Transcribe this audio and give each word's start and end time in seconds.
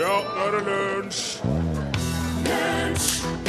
Ja, 0.00 0.14
nå 0.24 0.44
er 0.46 0.54
det 0.54 0.60
lunsj! 0.64 1.26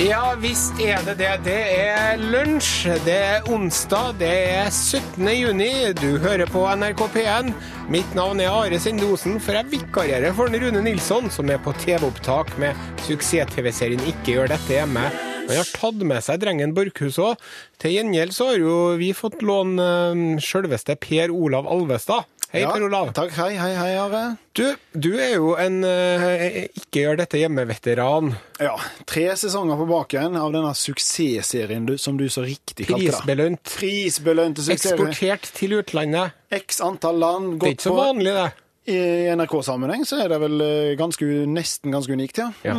Ja 0.02 0.34
visst 0.42 0.82
er 0.84 1.00
det 1.06 1.14
det. 1.22 1.30
Det 1.46 1.60
er 1.80 2.20
lunsj. 2.20 2.90
Det 3.06 3.16
er 3.16 3.48
onsdag. 3.48 4.18
Det 4.20 4.32
er 4.58 4.68
17. 4.68 5.30
juni. 5.32 5.70
Du 5.96 6.18
hører 6.20 6.50
på 6.52 6.66
NRK 6.76 7.06
P1. 7.14 7.54
Mitt 7.94 8.18
navn 8.20 8.44
er 8.44 8.52
Are 8.52 8.82
Sendosen, 8.84 9.40
for 9.40 9.56
jeg 9.56 9.70
vikarierer 9.78 10.36
for 10.36 10.52
Rune 10.52 10.84
Nilsson, 10.84 11.32
som 11.32 11.48
er 11.54 11.62
på 11.64 11.72
TV-opptak 11.86 12.52
med 12.60 12.76
suksess-TV-serien 13.08 14.04
Ikke 14.12 14.36
gjør 14.36 14.52
dette 14.52 14.76
hjemme. 14.76 15.08
Han 15.48 15.56
har 15.56 15.72
tatt 15.72 16.04
med 16.04 16.20
seg 16.26 16.44
drengen 16.44 16.76
Borchhus 16.76 17.22
òg. 17.22 17.40
Til 17.80 17.96
gjengjeld 17.96 18.36
så 18.36 18.52
har 18.52 18.60
jo 18.60 18.76
vi 19.00 19.14
fått 19.16 19.40
låne 19.40 19.88
uh, 20.12 20.44
sjølveste 20.44 21.00
Per 21.00 21.32
Olav 21.32 21.72
Alvestad. 21.72 22.28
Hei, 22.52 22.66
Ja, 22.66 22.72
Per 22.76 22.84
Olav. 22.84 23.14
Takk, 23.16 23.32
hei, 23.38 23.54
hei, 23.56 23.70
hei, 23.78 23.92
Are. 23.96 24.22
Du, 24.60 24.66
du 24.92 25.14
er 25.24 25.38
jo 25.38 25.54
en 25.56 25.78
eh, 25.88 26.66
ikke 26.76 27.06
gjør 27.06 27.20
dette 27.22 27.40
hjemme-veteran. 27.40 28.34
Ja, 28.60 28.74
tre 29.08 29.24
sesonger 29.40 29.80
på 29.80 29.86
baken 29.88 30.36
av 30.36 30.52
denne 30.52 30.74
suksessserien 30.76 31.86
du, 31.88 31.94
som 32.02 32.18
du 32.20 32.26
så 32.28 32.44
riktig 32.44 32.90
kalte 32.90 33.06
det. 33.06 33.14
Prisbelønt. 33.16 33.64
Prisbelønte 33.78 34.66
suksesser. 34.68 35.00
Eksportert 35.00 35.48
til 35.56 35.78
utlandet. 35.80 36.36
X 36.60 36.82
antall 36.84 37.24
land. 37.24 37.54
Det 37.62 37.70
er 37.72 37.78
ikke 37.78 37.88
så 37.88 37.96
på 37.96 38.02
vanlig, 38.04 38.36
det. 38.36 38.50
I 38.92 39.00
NRK-sammenheng 39.38 40.04
så 40.10 40.20
er 40.26 40.34
det 40.34 40.42
vel 40.44 40.68
eh, 40.68 40.92
ganske, 41.00 41.32
nesten 41.48 41.96
ganske 41.96 42.20
unikt, 42.20 42.42
ja. 42.44 42.50
Ja. 42.68 42.76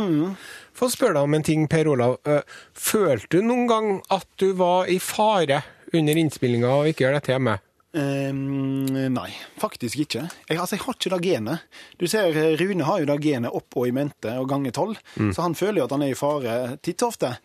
Få 0.77 0.91
spørre 0.93 1.17
deg 1.17 1.25
om 1.31 1.37
en 1.39 1.49
ting, 1.49 1.65
Per 1.71 1.89
Olav. 1.89 2.19
Eh, 2.29 2.43
Følte 2.77 3.39
du 3.39 3.49
noen 3.49 3.65
gang 3.71 3.93
at 4.13 4.29
du 4.37 4.51
var 4.59 4.85
i 4.91 4.99
fare 5.01 5.63
under 5.93 6.17
innspillinga 6.17 6.69
av 6.77 6.87
Ikke 6.93 7.07
gjør 7.07 7.17
dette 7.17 7.33
hjemme? 7.33 7.57
Ehm, 7.93 8.87
nei, 9.13 9.27
faktisk 9.61 9.99
ikke. 10.01 10.23
Jeg, 10.49 10.57
altså, 10.57 10.77
jeg 10.77 10.81
har 10.81 10.95
ikke 10.97 11.11
det 11.13 11.19
genet. 11.27 11.67
Du 12.01 12.07
ser, 12.09 12.33
eh, 12.33 12.55
Rune 12.57 12.87
har 12.87 13.03
jo 13.03 13.09
det 13.11 13.19
genet 13.21 13.53
opp 13.53 13.77
og 13.77 13.85
i 13.87 13.93
mente 13.93 14.33
og 14.41 14.49
ganger 14.49 14.73
tolv, 14.73 14.97
så 15.13 15.45
han 15.45 15.53
føler 15.57 15.81
jo 15.81 15.85
at 15.85 15.93
han 15.93 16.05
er 16.05 16.15
i 16.15 16.17
fare 16.17 16.55
titt 16.81 17.03
og 17.05 17.13
ofte. 17.13 17.35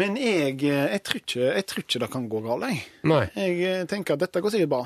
Men 0.00 0.16
jeg, 0.16 0.56
eh, 0.64 0.88
jeg, 0.94 1.02
tror 1.04 1.20
ikke, 1.20 1.44
jeg 1.44 1.68
tror 1.68 1.84
ikke 1.84 2.02
det 2.06 2.10
kan 2.14 2.26
gå 2.32 2.42
galt, 2.46 2.68
jeg. 2.70 2.82
Nei. 3.12 3.22
Jeg 3.36 3.60
eh, 3.68 3.86
tenker 3.90 4.16
at 4.16 4.24
dette 4.24 4.40
går 4.40 4.54
sikkert 4.54 4.72
bra. 4.72 4.82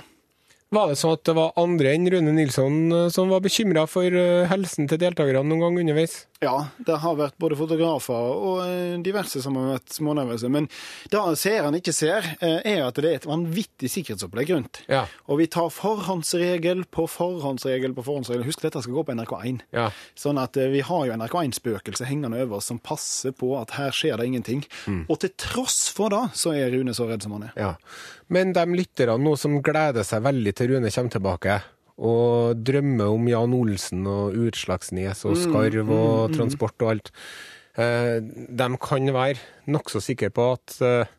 Var 0.74 0.90
det 0.90 0.98
sånn 0.98 1.14
at 1.14 1.22
det 1.28 1.36
var 1.38 1.54
andre 1.62 1.92
enn 1.94 2.10
Rune 2.10 2.32
Nilsson 2.34 2.78
som 3.14 3.30
var 3.30 3.44
bekymra 3.44 3.84
for 3.86 4.10
helsen 4.50 4.88
til 4.90 4.98
deltakerne 4.98 5.44
noen 5.46 5.62
gang 5.62 5.78
underveis? 5.84 6.24
Ja, 6.44 6.68
det 6.84 6.98
har 7.00 7.16
vært 7.16 7.38
både 7.40 7.56
fotografer 7.56 8.32
og 8.36 8.58
eh, 8.66 8.96
diverse 9.04 9.40
som 9.40 9.56
har 9.56 9.76
vært 9.76 9.94
smånervøse. 9.96 10.50
Men 10.52 10.66
det 11.12 11.22
seerne 11.40 11.80
ikke 11.80 11.94
ser, 11.96 12.26
eh, 12.44 12.58
er 12.60 12.82
at 12.84 12.98
det 13.00 13.08
er 13.08 13.20
et 13.22 13.28
vanvittig 13.28 13.88
sikkerhetsopplegg 13.92 14.52
rundt. 14.52 14.82
Ja. 14.92 15.06
Og 15.32 15.40
vi 15.40 15.46
tar 15.52 15.70
forhåndsregel 15.72 16.84
på 16.92 17.06
forhåndsregel 17.08 17.94
på 17.96 18.04
forhåndsregel. 18.04 18.44
Husk, 18.48 18.60
dette 18.66 18.82
skal 18.84 18.98
gå 18.98 19.06
på 19.08 19.16
NRK1. 19.16 19.62
Ja. 19.76 19.88
Sånn 20.18 20.40
at 20.42 20.58
eh, 20.60 20.68
vi 20.74 20.82
har 20.84 21.06
jo 21.08 21.16
NRK1-spøkelset 21.16 22.10
hengende 22.10 22.42
over 22.44 22.60
oss 22.60 22.68
som 22.68 22.82
passer 22.84 23.32
på 23.36 23.54
at 23.60 23.72
her 23.78 23.96
skjer 23.96 24.20
det 24.20 24.28
ingenting. 24.28 24.66
Og 25.08 25.16
til 25.22 25.32
tross 25.40 25.86
for 25.94 26.12
det, 26.12 26.26
så 26.36 26.52
er 26.56 26.68
Rune 26.74 26.92
så 26.96 27.08
redd 27.08 27.24
som 27.24 27.38
han 27.38 27.48
er. 27.48 27.56
ja. 27.56 27.72
Men 28.28 28.50
de 28.50 28.64
lytterne 28.74 29.14
nå 29.22 29.36
som 29.38 29.60
gleder 29.62 30.02
seg 30.02 30.24
veldig 30.24 30.52
til 30.58 30.72
Rune 30.72 30.90
kommer 30.90 31.12
tilbake, 31.14 31.58
og 31.96 32.60
drømmer 32.60 33.12
om 33.12 33.28
Jan 33.30 33.54
Olsen 33.56 34.06
og 34.10 34.36
Utslagsnes 34.46 35.24
og 35.28 35.36
Skarv 35.40 35.92
og 35.92 36.34
transport 36.36 36.84
og 36.84 36.92
alt, 36.92 37.12
eh, 37.80 38.18
de 38.20 38.68
kan 38.82 39.12
være 39.16 39.40
nokså 39.72 40.02
sikre 40.04 40.30
på 40.30 40.50
at 40.58 40.76
eh, 40.84 41.14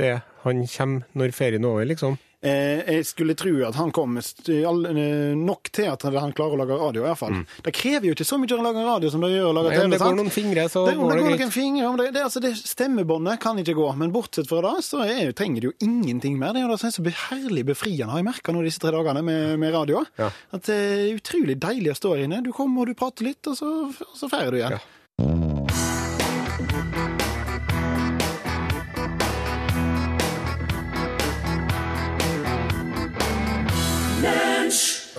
det, 0.00 0.14
han 0.42 0.64
kommer 0.66 1.04
når 1.14 1.36
ferien 1.36 1.64
er 1.64 1.74
over, 1.74 1.84
liksom. 1.92 2.16
Eh, 2.44 2.82
jeg 2.98 3.06
skulle 3.08 3.32
tro 3.38 3.52
at 3.64 3.76
han 3.78 3.92
kom 3.94 4.18
eh, 4.20 5.34
nok 5.38 5.70
til 5.72 5.86
at 5.88 6.02
han 6.04 6.34
klarer 6.36 6.58
å 6.58 6.60
lage 6.60 6.76
radio, 6.76 7.04
i 7.04 7.08
hvert 7.08 7.20
fall. 7.20 7.38
Det 7.64 7.72
krever 7.72 8.10
jo 8.10 8.16
ikke 8.16 8.26
så 8.28 8.36
mye 8.40 8.58
å 8.58 8.64
lage 8.66 8.84
radio 8.84 9.12
som 9.12 9.24
det 9.24 9.30
gjør 9.32 9.48
å 9.48 9.54
lage 9.56 9.72
TV. 9.72 9.94
det 9.94 10.00
går 10.02 10.18
noen 10.18 10.32
fingre, 10.34 10.66
så 10.68 10.84
det, 10.88 10.96
går 10.98 11.14
det 11.14 11.22
går 11.24 11.38
greit. 11.40 11.54
fingre, 11.54 11.92
det, 12.02 12.08
det, 12.16 12.24
altså 12.28 12.42
det 12.44 12.52
Stemmebåndet 12.60 13.40
kan 13.40 13.60
ikke 13.60 13.76
gå, 13.78 13.86
men 14.00 14.12
bortsett 14.12 14.50
fra 14.50 14.60
det, 14.66 14.74
så 14.84 15.00
er, 15.06 15.32
trenger 15.36 15.64
det 15.64 15.70
jo 15.70 15.74
ingenting 15.86 16.36
mer. 16.40 16.52
Det 16.52 16.60
er 16.60 16.66
jo 16.66 16.74
det 16.74 16.80
som 16.82 16.90
er 16.90 16.96
så 16.98 17.30
herlig 17.30 17.64
befriende, 17.70 18.10
har 18.12 18.20
jeg 18.20 18.28
merka 18.28 18.52
nå 18.52 18.64
disse 18.66 18.82
tre 18.82 18.92
dagene 18.92 19.24
med, 19.24 19.54
med 19.62 19.72
radio. 19.72 20.04
Ja. 20.20 20.28
At 20.52 20.68
det 20.68 20.76
er 20.76 21.14
utrolig 21.14 21.56
deilig 21.62 21.94
å 21.94 21.98
stå 22.02 22.12
her 22.16 22.26
inne. 22.26 22.42
Du 22.44 22.52
kommer 22.52 22.84
og 22.84 22.92
du 22.92 22.98
prater 22.98 23.30
litt, 23.30 23.40
og 23.48 23.56
så, 23.56 23.70
og 23.88 24.18
så 24.18 24.28
feirer 24.28 24.52
du 24.52 24.60
igjen. 24.60 24.76
Ja. 24.76 25.03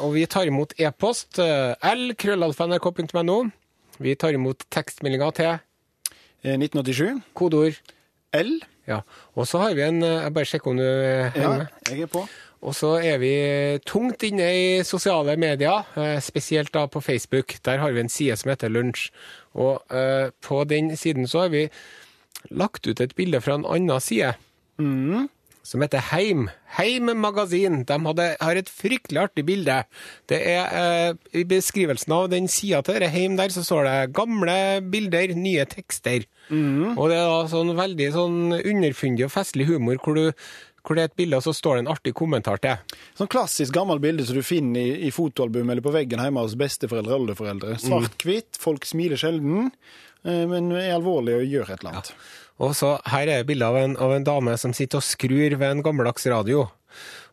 Og 0.03 0.13
vi 0.16 0.25
tar 0.28 0.47
imot 0.50 0.73
e-post 0.81 1.39
l.krøllalfa.nrk.no. 1.39 1.75
l-krøllalfa.nrk.no. 1.91 3.38
Vi 4.03 4.16
tar 4.19 4.35
imot 4.35 4.66
tekstmeldinger 4.73 5.31
til 5.38 5.53
Eh, 6.45 6.53
1987. 6.61 7.23
kodeord. 7.33 7.78
L. 8.38 8.59
Ja. 8.85 9.00
Og 9.34 9.47
så 9.50 9.57
har 9.63 9.73
vi 9.73 9.81
en 9.81 10.03
eh, 10.03 10.22
Jeg 10.28 10.34
bare 10.35 10.45
sjekker 10.45 10.69
om 10.72 10.78
du 10.78 10.84
er 10.84 11.31
Ja, 11.34 11.66
jeg 11.89 12.01
er 12.05 12.11
på. 12.11 12.22
Og 12.66 12.75
så 12.78 12.91
er 13.01 13.17
vi 13.22 13.31
tungt 13.85 14.22
inne 14.23 14.45
i 14.53 14.84
sosiale 14.85 15.35
medier, 15.38 15.85
eh, 15.97 16.19
spesielt 16.22 16.72
da 16.73 16.85
på 16.88 17.01
Facebook. 17.01 17.55
Der 17.66 17.78
har 17.81 17.91
vi 17.91 18.00
en 18.03 18.09
side 18.09 18.38
som 18.38 18.50
heter 18.51 18.69
Lunsj. 18.69 19.09
Og 19.55 19.81
eh, 19.89 20.29
på 20.41 20.63
den 20.69 20.95
siden 20.97 21.25
så 21.28 21.45
har 21.45 21.50
vi 21.50 21.69
lagt 22.51 22.85
ut 22.88 23.01
et 23.01 23.16
bilde 23.16 23.41
fra 23.41 23.55
en 23.57 23.66
annen 23.66 24.01
side. 24.01 24.35
Som 25.66 25.81
heter 25.81 26.03
Heim. 26.12 26.46
Heim 26.78 27.09
Magasin. 27.18 27.81
De 27.90 27.98
hadde, 28.06 28.28
har 28.38 28.59
et 28.59 28.70
fryktelig 28.70 29.24
artig 29.24 29.46
bilde. 29.48 29.80
Det 30.30 30.38
er 30.52 30.76
eh, 30.78 31.40
I 31.42 31.46
beskrivelsen 31.50 32.14
av 32.14 32.30
den 32.34 32.50
sida 32.52 32.84
til 32.86 33.00
dette 33.00 33.09
Heim 33.16 33.40
der, 33.40 33.50
så 33.50 33.66
står 33.66 33.90
det 33.90 34.14
'gamle 34.14 34.59
bilder, 34.94 35.34
nye 35.34 35.66
tekster'. 35.66 36.30
Og 36.94 37.09
det 37.09 37.18
er 37.18 37.26
da 37.26 37.42
sånn 37.50 37.74
veldig 37.74 38.12
sånn 38.14 38.40
underfundig 38.62 39.26
og 39.26 39.34
festlig 39.34 39.66
humor 39.72 39.98
hvor 40.03 40.22
du 40.22 40.31
hvor 40.86 40.98
det 40.98 41.02
er 41.02 41.09
et 41.09 41.18
bilde, 41.18 41.38
og 41.40 41.42
så 41.42 41.53
står 41.56 41.78
det 41.80 41.82
en 41.82 41.92
artig 41.96 42.14
kommentar 42.14 42.59
til. 42.62 42.97
Sånn 43.18 43.30
klassisk 43.32 43.74
gammelt 43.74 44.03
bilde 44.03 44.26
som 44.28 44.38
du 44.38 44.44
finner 44.46 44.84
i, 44.86 45.08
i 45.08 45.14
fotoalbum 45.14 45.72
eller 45.74 45.82
på 45.82 45.94
veggen 45.96 46.22
hjemme 46.22 46.44
hos 46.46 46.53
besteforeldre 46.59 47.16
og 47.16 47.24
oldeforeldre. 47.24 47.78
Svart-hvitt, 47.82 48.59
folk 48.62 48.86
smiler 48.86 49.18
sjelden, 49.18 49.72
men 50.25 50.72
er 50.74 50.96
alvorlig 50.96 51.38
og 51.38 51.46
gjør 51.46 51.72
et 51.72 51.84
eller 51.84 51.91
annet. 51.94 52.16
Og 52.63 52.72
så 52.78 52.96
her 53.12 53.28
er 53.28 53.44
bildet 53.44 53.47
bilde 53.47 53.68
av 53.68 54.06
av 54.08 54.16
en 54.16 54.25
dame 54.25 54.56
som 54.58 54.74
sitter 54.74 55.02
og 55.02 55.06
skrur 55.06 55.58
ved 55.59 55.68
en 55.68 55.84
gammeldags 55.84 56.25
radio. 56.31 56.69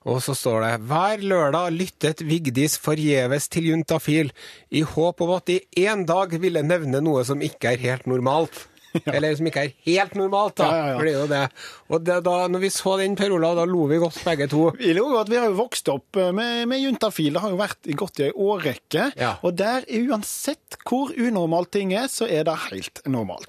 Og 0.03 0.19
så 0.25 0.35
står 0.35 0.65
det 0.65 0.73
Hver 0.91 1.23
lørdag 1.23 1.77
lyttet 1.77 2.25
Vigdis 2.27 2.75
forgjeves 2.83 3.47
til 3.49 3.71
Juntafil 3.71 4.33
i 4.71 4.83
håp 4.83 5.23
om 5.23 5.37
at 5.37 5.47
de 5.47 5.61
en 5.87 6.05
dag 6.09 6.35
ville 6.43 6.65
nevne 6.67 7.03
noe 7.05 7.23
som 7.25 7.43
ikke 7.43 7.75
er 7.75 7.85
helt 7.85 8.09
normalt. 8.11 8.67
Eller 9.15 9.37
som 9.39 9.49
ikke 9.49 9.65
er 9.67 9.73
helt 9.87 10.17
normalt, 10.19 10.57
da. 10.61 10.69
Ja, 10.69 10.91
ja, 10.93 10.99
er 11.03 11.17
jo 11.17 11.27
det. 11.31 11.43
Og 11.93 12.05
det, 12.07 12.19
da 12.27 12.37
når 12.53 12.65
vi 12.67 12.73
så 12.75 12.97
den, 13.01 13.17
Per 13.19 13.35
Olav, 13.37 13.57
da 13.59 13.67
lo 13.69 13.87
vi 13.91 14.01
godt 14.03 14.21
begge 14.27 14.49
to. 14.53 14.69
Vi 14.79 14.93
lo 14.97 15.07
at 15.21 15.33
vi 15.33 15.41
har 15.41 15.49
jo 15.51 15.59
vokst 15.61 15.89
opp 15.93 16.21
eh, 16.21 16.33
med, 16.37 16.67
med 16.71 16.83
juntafil. 16.85 17.33
Det 17.37 17.45
har 17.45 17.55
jo 17.55 17.61
vært 17.61 17.93
godt 18.05 18.23
i 18.23 18.29
ei 18.29 18.37
årrekke. 18.37 19.09
Og 19.43 19.57
der, 19.59 19.87
uansett 20.03 20.79
hvor 20.89 21.13
unormalt 21.17 21.73
ting 21.75 21.95
er, 21.97 22.09
så 22.13 22.29
er 22.29 22.47
det 22.49 22.59
helt 22.69 23.05
normalt. 23.11 23.49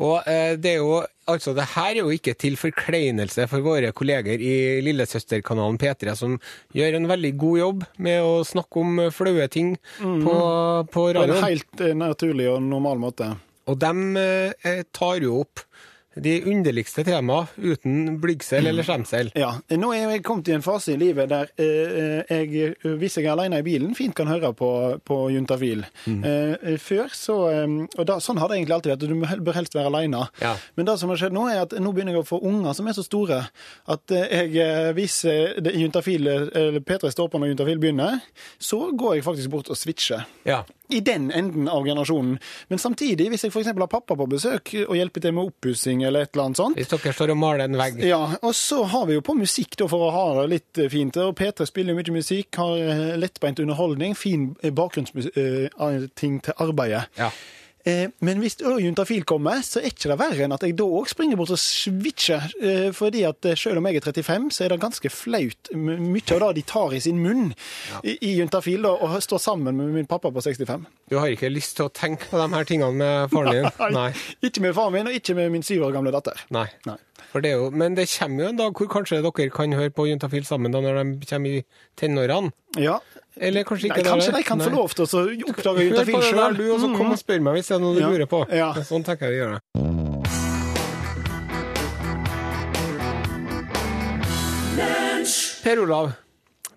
Og 0.00 0.20
eh, 0.28 0.56
det 0.60 0.76
er 0.76 0.84
jo 0.84 1.00
Altså, 1.30 1.52
det 1.54 1.62
her 1.76 1.92
er 1.92 2.00
jo 2.00 2.10
ikke 2.10 2.32
til 2.34 2.56
forkleinelse 2.58 3.44
for 3.46 3.62
våre 3.62 3.92
kolleger 3.94 4.40
i 4.42 4.80
lillesøsterkanalen 4.82 5.78
P3, 5.78 6.16
som 6.18 6.32
gjør 6.74 6.96
en 6.98 7.06
veldig 7.06 7.30
god 7.38 7.60
jobb 7.60 7.84
med 8.02 8.24
å 8.24 8.32
snakke 8.48 8.82
om 8.82 8.98
flaue 9.14 9.46
ting 9.52 9.76
på, 10.00 10.34
på 10.90 11.04
På 11.14 11.22
en 11.22 11.36
helt 11.44 11.84
eh, 11.86 11.94
naturlig 11.94 12.48
og 12.50 12.64
normal 12.66 12.98
måte. 13.04 13.30
Og 13.68 13.78
de 13.80 13.92
eh, 14.64 14.84
tar 14.92 15.20
jo 15.24 15.42
opp 15.42 15.66
de 16.20 16.40
underligste 16.42 17.04
tema 17.06 17.44
uten 17.56 18.16
blygsel 18.20 18.66
eller 18.66 18.82
skjemsel. 18.82 19.28
Ja, 19.38 19.52
Nå 19.78 19.92
er 19.94 20.08
jeg 20.10 20.24
kommet 20.26 20.48
i 20.50 20.54
en 20.56 20.64
fase 20.64 20.96
i 20.96 20.98
livet 20.98 21.30
der 21.30 21.52
eh, 21.54 22.26
jeg, 22.26 22.72
eh, 22.82 22.96
hvis 22.98 23.14
jeg 23.20 23.28
er 23.28 23.36
alene 23.36 23.60
i 23.62 23.64
bilen, 23.66 23.92
fint 23.94 24.16
kan 24.18 24.26
høre 24.26 24.50
på, 24.58 24.70
på 25.06 25.18
Juntafil. 25.30 25.84
Eh, 26.10 26.74
før 26.82 27.14
så 27.14 27.36
eh, 27.52 27.76
Og 27.94 28.08
da, 28.10 28.18
sånn 28.22 28.42
har 28.42 28.50
det 28.50 28.58
egentlig 28.58 28.76
alltid 28.80 28.94
vært. 28.96 29.06
Du 29.38 29.44
bør 29.46 29.58
helst 29.60 29.78
være 29.78 29.92
alene. 29.92 30.24
Ja. 30.42 30.56
Men 30.74 30.90
det 30.90 30.98
som 30.98 31.14
har 31.14 31.22
skjedd 31.22 31.36
nå, 31.36 31.46
er 31.52 31.62
at 31.62 31.78
nå 31.78 31.94
begynner 31.94 32.18
jeg 32.18 32.24
å 32.24 32.28
få 32.32 32.42
unger 32.50 32.74
som 32.76 32.90
er 32.90 32.98
så 32.98 33.06
store 33.06 33.40
at 33.94 34.16
eh, 34.16 34.50
jeg 34.50 34.92
hvis 34.98 35.20
Juntafil, 35.78 36.26
eller 36.26 36.82
P3 36.82 37.14
står 37.14 37.30
på 37.30 37.38
når 37.38 37.54
Juntafil 37.54 37.80
begynner, 37.86 38.18
så 38.58 38.82
går 38.98 39.20
jeg 39.20 39.28
faktisk 39.30 39.54
bort 39.54 39.70
og 39.70 39.78
switcher. 39.78 40.26
Ja. 40.48 40.64
I 40.92 41.00
den 41.06 41.30
enden 41.30 41.68
av 41.68 41.84
generasjonen. 41.86 42.38
Men 42.68 42.78
samtidig, 42.82 43.28
hvis 43.30 43.44
jeg 43.46 43.52
f.eks. 43.54 43.66
har 43.70 43.86
pappa 43.90 44.16
på 44.18 44.26
besøk 44.30 44.72
og 44.86 44.96
hjelper 44.96 45.24
til 45.24 45.34
med 45.36 45.50
oppussing 45.52 46.02
eller 46.06 46.26
et 46.26 46.34
eller 46.34 46.48
annet 46.50 46.60
sånt, 46.60 46.76
Hvis 46.80 46.90
dere 46.92 47.12
står 47.14 47.32
og 47.34 47.38
maler 47.40 47.64
en 47.68 47.78
vegg. 47.78 48.02
ja, 48.04 48.20
og 48.42 48.54
så 48.54 48.82
har 48.84 49.06
vi 49.06 49.14
jo 49.18 49.24
på 49.26 49.34
musikk 49.38 49.76
da, 49.78 49.88
for 49.90 50.08
å 50.08 50.10
ha 50.14 50.26
det 50.40 50.48
litt 50.54 50.78
eh, 50.82 50.90
fint. 50.92 51.16
Og 51.22 51.36
P3 51.38 51.66
spiller 51.68 51.94
jo 51.94 52.00
mye 52.00 52.16
musikk, 52.18 52.58
har 52.60 52.76
eh, 52.78 53.16
lettbeint 53.20 53.62
underholdning, 53.62 54.14
fin 54.18 54.50
eh, 54.62 54.72
bakgrunnsting 54.74 56.40
til 56.46 56.54
arbeidet. 56.58 57.06
Ja. 57.18 57.30
Eh, 57.88 58.10
men 58.20 58.40
hvis 58.42 58.58
Juntafil 58.60 59.24
kommer, 59.28 59.62
så 59.64 59.80
er 59.80 59.88
ikke 59.90 60.10
det 60.12 60.18
verre 60.20 60.44
enn 60.44 60.54
at 60.54 60.64
jeg 60.66 60.76
da 60.76 60.84
òg 60.84 61.08
springer 61.08 61.38
bort 61.40 61.52
og 61.54 61.60
switcher. 61.60 62.50
Eh, 62.60 62.88
fordi 62.96 63.24
at 63.28 63.48
eh, 63.48 63.58
selv 63.58 63.80
om 63.80 63.88
jeg 63.88 64.00
er 64.00 64.06
35, 64.10 64.50
så 64.52 64.64
er 64.64 64.74
det 64.74 64.80
ganske 64.82 65.12
flaut 65.12 65.72
mye 65.74 66.36
av 66.36 66.42
det 66.44 66.60
de 66.60 66.66
tar 66.68 66.96
i 66.96 67.02
sin 67.02 67.20
munn 67.22 67.52
i, 68.04 68.16
i 68.16 68.34
Juntafil, 68.38 68.84
og 68.86 69.16
står 69.24 69.42
sammen 69.42 69.76
med 69.76 69.94
min 69.96 70.10
pappa 70.10 70.32
på 70.32 70.44
65. 70.44 70.84
Du 71.10 71.16
har 71.18 71.26
ikke 71.32 71.48
lyst 71.50 71.74
til 71.74 71.88
å 71.88 71.90
tenke 71.90 72.28
på 72.30 72.38
de 72.38 72.44
her 72.54 72.66
tingene 72.68 72.94
med 72.94 73.32
faren 73.32 73.56
din? 73.56 73.64
Nei. 73.96 74.10
Ikke 74.46 74.62
med 74.62 74.76
faren 74.76 74.94
min, 74.94 75.08
og 75.10 75.16
ikke 75.18 75.34
med 75.34 75.48
min 75.56 75.64
syv 75.66 75.88
år 75.88 75.96
gamle 75.96 76.12
datter. 76.14 76.38
Nei. 76.54 76.68
Nei. 76.86 76.94
For 77.32 77.42
det 77.42 77.50
jo, 77.56 77.64
men 77.74 77.96
det 77.98 78.06
kommer 78.12 78.44
jo 78.46 78.50
en 78.52 78.60
dag 78.60 78.78
hvor 78.78 78.88
kanskje 78.90 79.18
dere 79.22 79.48
kan 79.54 79.74
høre 79.74 79.90
på 79.94 80.06
Juntafil 80.06 80.46
sammen 80.46 80.70
da 80.74 80.80
når 80.82 81.00
de 81.02 81.26
kommer 81.30 81.58
i 81.58 81.64
tenårene? 81.98 82.54
Ja. 82.78 83.00
Eller 83.42 83.66
kanskje 83.66 83.90
ikke 83.90 84.04
Nei, 84.04 84.10
kanskje 84.12 84.36
de 84.38 84.44
kan 84.46 84.62
få 84.62 84.70
lov 84.74 84.94
til 84.94 85.06
å 85.06 85.22
oppdage 85.50 85.88
Hør 85.90 85.98
på 86.14 86.22
det 86.22 86.32
der, 86.38 86.58
du, 86.58 86.64
og 86.74 86.80
så 86.82 86.92
kom 86.94 87.10
og 87.14 87.20
spør 87.22 87.42
meg 87.46 87.58
hvis 87.58 87.70
det 87.70 87.78
er 87.78 87.84
noe 87.86 87.98
du 87.98 88.02
Ja. 88.04 88.10
lurer 88.14 88.30
på. 88.30 88.44
Ja. 88.54 88.70
Sånn 88.86 89.06
tenker 89.06 89.30
jeg 89.30 89.38
vi 89.38 89.42
gjør 89.44 89.58
det. 89.58 90.70
Per 95.64 95.78
Olav, 95.82 96.12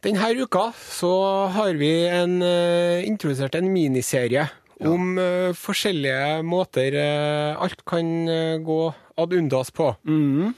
denne 0.04 0.34
uka 0.36 0.74
så 0.76 1.14
har 1.54 1.78
vi 1.80 1.92
en, 2.12 2.42
eh, 2.44 3.06
introdusert 3.08 3.56
en 3.56 3.72
miniserie 3.72 4.50
om 4.84 5.16
uh, 5.16 5.54
forskjellige 5.56 6.44
måter 6.44 6.96
uh, 6.98 7.62
alt 7.64 7.86
kan 7.88 8.28
uh, 8.28 8.58
gå 8.60 8.80
ad 9.16 9.34
undas 9.34 9.72
på. 9.72 9.94
Mhm. 10.04 10.54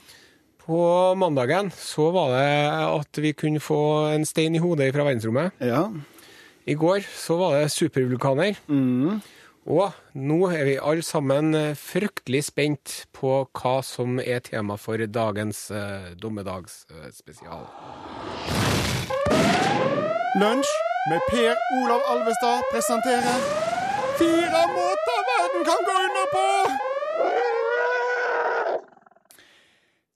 På 0.66 1.14
mandagen 1.14 1.70
så 1.70 2.10
var 2.10 2.32
det 2.34 2.48
at 2.90 3.18
vi 3.22 3.30
kunne 3.38 3.62
få 3.62 4.10
en 4.10 4.24
stein 4.26 4.56
i 4.56 4.58
hodet 4.58 4.90
fra 4.90 5.04
verdensrommet. 5.06 5.52
Ja. 5.62 5.84
I 6.66 6.74
går 6.74 7.06
så 7.06 7.36
var 7.38 7.54
det 7.54 7.70
supervulkaner. 7.70 8.58
Mm. 8.66 9.20
Og 9.70 9.94
nå 10.18 10.40
er 10.50 10.64
vi 10.66 10.74
alle 10.82 11.06
sammen 11.06 11.54
fryktelig 11.78 12.48
spent 12.50 12.96
på 13.14 13.44
hva 13.46 13.76
som 13.86 14.18
er 14.18 14.42
tema 14.42 14.74
for 14.74 14.98
dagens 15.06 15.70
eh, 15.70 16.14
dommedagsspesial. 16.18 17.66
Lunsj 20.40 20.68
med 21.10 21.20
Per 21.30 21.54
Olav 21.80 22.00
Alvestad 22.12 22.60
presenterer 22.72 23.38
Fire 24.18 24.62
måter 24.74 25.20
verden 25.30 25.62
kan 25.68 25.86
gå 25.86 25.94
under 26.06 26.26
på! 26.34 26.44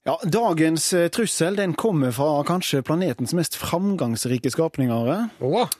Ja, 0.04 0.20
Dagens 0.24 0.92
eh, 0.92 1.08
trussel 1.08 1.56
den 1.56 1.72
kommer 1.72 2.12
fra 2.12 2.44
kanskje 2.44 2.82
planetens 2.84 3.32
mest 3.36 3.56
framgangsrike 3.60 4.52
skapninger. 4.52 5.10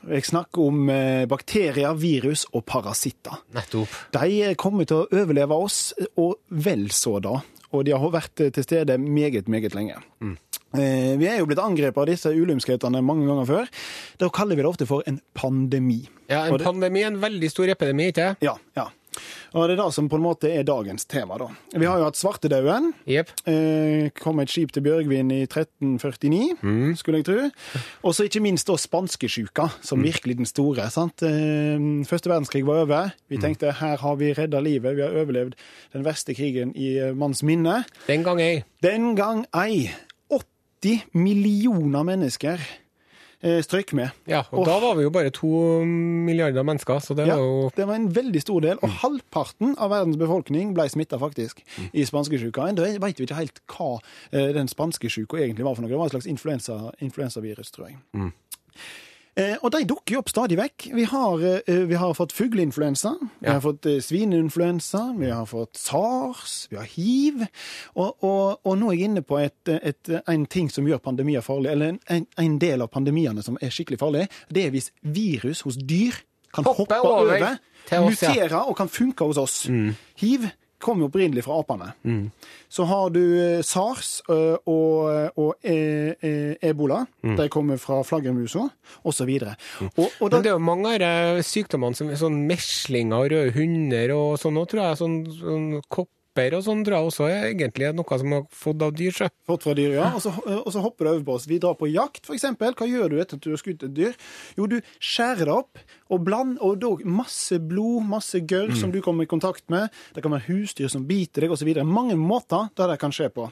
Jeg 0.09 0.25
snakker 0.29 0.73
om 0.73 0.89
eh, 0.89 1.27
bakterier, 1.29 1.93
virus 2.01 2.47
og 2.53 2.65
parasitter. 2.65 3.43
nettopp. 3.57 3.93
De 4.17 4.55
kommer 4.57 4.89
til 4.89 5.03
å 5.03 5.09
overleve 5.21 5.57
oss, 5.69 5.93
og 6.17 6.39
vel 6.49 6.89
så 6.97 7.19
da. 7.21 7.43
Og 7.77 7.85
de 7.87 7.93
har 7.93 8.13
vært 8.17 8.41
til 8.41 8.65
stede 8.65 8.97
meget, 9.01 9.49
meget 9.53 9.77
lenge. 9.77 10.01
Eh, 10.25 10.37
Vi 10.73 11.27
er 11.27 11.39
jo 11.41 11.47
blitt 11.51 11.59
angrepet 11.63 11.99
av 11.99 12.07
disse 12.07 12.31
ulymskhetene 12.31 13.03
mange 13.03 13.27
ganger 13.27 13.47
før. 13.49 13.69
Da 14.19 14.29
kaller 14.31 14.55
vi 14.57 14.63
det 14.63 14.71
ofte 14.71 14.87
for 14.87 15.03
en 15.11 15.21
pandemi. 15.35 16.05
Ja, 16.31 16.45
En 16.47 16.57
det- 16.59 16.65
pandemi 16.67 17.03
er 17.03 17.09
en 17.09 17.21
veldig 17.21 17.51
stor 17.51 17.67
epidemi, 17.69 18.13
ikke 18.13 18.37
Ja, 18.41 18.55
ja. 18.77 18.89
Og 19.53 19.67
det 19.67 19.75
er 19.77 19.83
det 19.83 19.93
som 19.93 20.09
på 20.09 20.15
en 20.15 20.23
måte 20.23 20.45
er 20.49 20.63
dagens 20.63 21.05
tema, 21.05 21.37
da. 21.37 21.49
Vi 21.75 21.85
har 21.85 21.99
jo 21.99 22.05
hatt 22.05 22.15
svartedauden. 22.15 22.93
Yep. 23.09 23.31
Eh, 23.51 24.11
kom 24.15 24.39
et 24.39 24.49
skip 24.49 24.71
til 24.71 24.83
Bjørgvin 24.83 25.33
i 25.35 25.47
1349, 25.47 26.95
skulle 26.97 27.19
jeg 27.19 27.27
tro. 27.27 27.51
Og 28.05 28.15
så 28.15 28.29
ikke 28.29 28.41
minst 28.41 28.67
da 28.71 28.77
spanskesjuka, 28.79 29.69
som 29.83 30.03
virkelig 30.03 30.37
den 30.39 30.47
store. 30.47 30.89
sant? 30.91 31.23
Eh, 31.27 31.79
Første 32.07 32.31
verdenskrig 32.31 32.65
var 32.65 32.85
over. 32.85 33.13
Vi 33.29 33.39
tenkte 33.39 33.73
her 33.81 33.97
har 33.97 34.17
vi 34.17 34.33
redda 34.33 34.61
livet, 34.63 34.95
vi 34.97 35.03
har 35.03 35.11
overlevd 35.11 35.55
den 35.93 36.05
verste 36.05 36.33
krigen 36.35 36.73
i 36.77 36.97
eh, 36.99 37.13
manns 37.13 37.43
minne. 37.43 37.85
Den 38.07 38.23
gang 38.23 38.41
ei. 38.41 38.63
Den 38.81 39.17
gang 39.17 39.45
ei. 39.53 39.91
80 40.81 41.11
millioner 41.15 42.03
mennesker 42.09 42.61
strøyk 43.41 43.94
med. 43.97 44.11
Ja, 44.29 44.43
og 44.53 44.59
og, 44.61 44.67
da 44.69 44.75
var 44.82 44.99
vi 44.99 45.05
jo 45.06 45.11
bare 45.15 45.31
to 45.32 45.49
milliarder 45.87 46.61
mennesker, 46.62 46.99
så 47.00 47.15
det 47.17 47.25
Ja, 47.25 47.38
var 47.38 47.47
jo 47.47 47.71
det 47.73 47.87
var 47.88 47.97
en 47.97 48.11
veldig 48.12 48.41
stor 48.43 48.61
del, 48.61 48.77
og 48.85 48.91
halvparten 49.00 49.73
av 49.81 49.88
verdens 49.94 50.19
befolkning 50.21 50.75
ble 50.77 50.85
smitta 50.93 51.17
faktisk 51.17 51.62
i 51.97 52.05
spanskesjuka. 52.05 52.67
Da 52.77 52.91
veit 53.00 53.17
vi 53.17 53.25
ikke 53.25 53.38
helt 53.41 53.62
hva 53.73 53.94
eh, 54.32 54.50
den 54.53 54.69
spanskesjuka 54.69 55.41
egentlig 55.41 55.65
var 55.65 55.75
for 55.79 55.81
noe. 55.87 55.88
Det 55.88 55.97
var 56.03 56.11
et 56.12 56.19
slags 56.19 56.29
influensa, 56.29 56.77
influensavirus, 57.00 57.73
tror 57.73 57.88
jeg. 57.88 57.97
Eh, 58.12 58.29
og 59.62 59.71
de 59.73 59.85
dukker 59.88 60.17
jo 60.17 60.21
opp 60.21 60.31
stadig 60.32 60.59
vekk. 60.59 60.88
Vi 60.97 61.05
har, 61.09 61.43
eh, 61.44 61.85
vi 61.87 61.94
har 61.94 62.15
fått 62.15 62.32
fugleinfluensa, 62.32 63.15
vi 63.38 63.49
har 63.49 63.61
fått 63.61 63.87
eh, 63.87 64.00
svineinfluensa, 64.03 65.15
vi 65.19 65.31
har 65.31 65.47
fått 65.47 65.77
sars, 65.79 66.67
vi 66.71 66.77
har 66.77 66.88
hiv. 66.91 67.47
Og, 67.94 68.25
og, 68.25 68.61
og 68.65 68.79
nå 68.79 68.91
er 68.91 68.99
jeg 68.99 69.11
inne 69.11 69.23
på 69.23 69.38
et, 69.38 69.69
et, 69.69 70.12
en 70.27 70.47
ting 70.47 70.71
som 70.71 70.88
gjør 70.88 71.03
pandemier 71.05 71.44
farlig, 71.47 71.71
eller 71.71 71.94
en, 72.11 72.27
en, 72.37 72.59
del 72.61 72.82
av 72.82 72.91
pandemiene 72.93 73.44
som 73.47 73.59
er 73.62 73.73
skikkelig 73.73 74.00
farlig. 74.03 74.27
Det 74.50 74.67
er 74.67 74.75
hvis 74.75 74.91
virus 75.03 75.62
hos 75.67 75.79
dyr 75.79 76.19
kan 76.50 76.67
Hoppe 76.67 76.83
hoppe, 76.83 76.99
over 77.06 77.37
over, 77.37 77.61
mutere 78.03 78.65
og 78.67 78.75
kan 78.76 78.91
funke 78.91 79.25
hos 79.25 79.38
oss. 79.38 79.61
Hiv 80.19 80.49
kom 80.82 81.03
jo 81.03 81.09
opprinnelig 81.11 81.44
fra 81.47 81.61
apene. 81.62 81.91
Mm. 82.03 82.31
Så 82.73 82.87
har 82.91 83.11
du 83.15 83.23
eh, 83.23 83.62
sars 83.67 84.21
ø, 84.31 84.38
og, 84.71 85.38
og 85.41 85.67
e, 85.67 86.15
e, 86.17 86.32
ebola. 86.71 87.03
De 87.23 87.49
kommer 87.53 87.81
fra 87.82 88.00
flaggermusa, 88.06 88.67
osv. 89.05 89.31
Og, 89.31 90.06
og 90.06 90.27
Men 90.27 90.32
da, 90.32 90.41
det 90.41 90.53
er 90.53 90.56
jo 90.56 90.65
mange 90.71 90.94
av 91.06 91.43
sykdommene 91.47 91.99
som 91.99 92.15
sånn 92.25 92.41
meslinger 92.49 93.19
og 93.19 93.35
røde 93.35 93.55
hunder 93.59 94.15
og 94.17 94.38
sånn 94.41 94.61
òg, 94.61 94.71
tror 94.73 94.85
jeg. 94.87 95.00
Sånn, 95.03 95.21
sånn 95.41 95.69
kopper 96.31 96.56
og 96.56 96.65
sånn 96.65 96.85
tror 96.85 96.97
jeg 96.97 97.11
også 97.11 97.27
er 97.29 97.47
egentlig 97.50 97.91
noe 97.94 98.19
som 98.19 98.32
har 98.32 98.44
fått 98.50 98.82
av 98.82 98.93
dyr. 98.94 99.12
Så. 99.12 99.29
fått 99.47 99.65
fra 99.65 99.75
dyr, 99.75 99.94
ja. 99.97 100.11
Og 100.15 100.23
så, 100.23 100.31
og 100.47 100.71
så 100.73 100.81
hopper 100.81 101.05
det 101.05 101.12
over 101.15 101.25
på 101.25 101.35
oss. 101.35 101.47
Vi 101.49 101.59
drar 101.59 101.75
på 101.75 101.88
jakt, 101.91 102.31
eksempel. 102.31 102.75
Hva 102.75 102.87
gjør 102.87 103.11
du 103.11 103.21
etter 103.21 103.37
at 103.37 103.43
du 103.43 103.50
har 103.50 103.61
skutt 103.61 103.82
et 103.82 103.94
dyr? 103.94 104.15
Jo, 104.56 104.67
du 104.71 104.79
skjærer 105.00 105.47
det 105.49 105.55
opp 105.55 105.82
og 106.11 106.25
bland, 106.27 106.59
og 106.61 106.79
da 106.82 106.93
masse 107.06 107.59
blod, 107.62 108.06
masse 108.06 108.41
gørr 108.41 108.73
som 108.79 108.91
du 108.91 109.00
kommer 109.03 109.27
i 109.27 109.31
kontakt 109.31 109.67
med. 109.71 109.91
Det 110.15 110.23
kan 110.25 110.35
være 110.35 110.49
husdyr 110.49 110.91
som 110.91 111.06
biter 111.06 111.47
deg, 111.47 111.55
osv. 111.55 111.71
Mange 111.87 112.17
måter 112.19 112.71
der 112.79 112.94
det 112.94 113.00
kan 113.03 113.15
skje 113.15 113.31
på. 113.35 113.50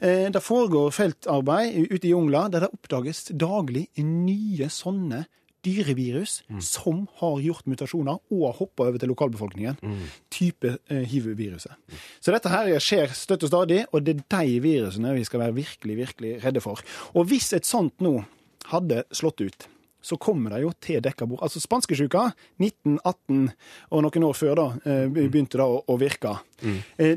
Eh, 0.00 0.28
det 0.30 0.42
foregår 0.42 0.94
feltarbeid 0.94 1.90
ute 1.90 2.06
i 2.06 2.14
jungla 2.14 2.46
der 2.52 2.66
det 2.66 2.74
oppdages 2.74 3.26
daglig 3.34 3.88
nye 4.02 4.70
sånne 4.70 5.24
dyrevirus 5.66 6.38
som 6.62 7.04
har 7.20 7.38
gjort 7.44 7.68
mutasjoner 7.70 8.18
og 8.32 8.42
har 8.46 8.58
hoppa 8.60 8.88
over 8.88 9.02
til 9.02 9.12
lokalbefolkningen. 9.12 9.78
Type 10.32 10.76
eh, 10.86 11.04
hiv-viruset. 11.10 11.76
Så 12.20 12.34
dette 12.34 12.52
her 12.52 12.72
skjer 12.82 13.14
støtt 13.16 13.46
og 13.46 13.52
stadig, 13.52 13.84
og 13.92 14.06
det 14.06 14.18
er 14.20 14.24
de 14.46 14.58
virusene 14.64 15.14
vi 15.16 15.24
skal 15.26 15.46
være 15.46 15.58
virkelig, 15.58 16.00
virkelig 16.02 16.34
redde 16.44 16.62
for. 16.64 16.82
Og 17.14 17.28
hvis 17.30 17.52
et 17.56 17.68
sånt 17.68 17.98
nå 18.04 18.20
hadde 18.72 19.04
slått 19.14 19.42
ut, 19.44 19.68
så 20.06 20.14
kommer 20.22 20.52
det 20.54 20.60
jo 20.62 20.70
til 20.82 21.00
dekka 21.02 21.26
bord. 21.26 21.40
Altså 21.42 21.58
spanskesjuka, 21.58 22.28
1918 22.62 23.48
og 23.90 24.04
noen 24.04 24.26
år 24.28 24.36
før 24.38 24.52
da, 24.60 24.66
eh, 24.86 25.06
begynte 25.10 25.58
det 25.58 25.66
å, 25.66 25.80
å 25.82 25.96
virke. 25.98 26.36
Mm. 26.62 26.76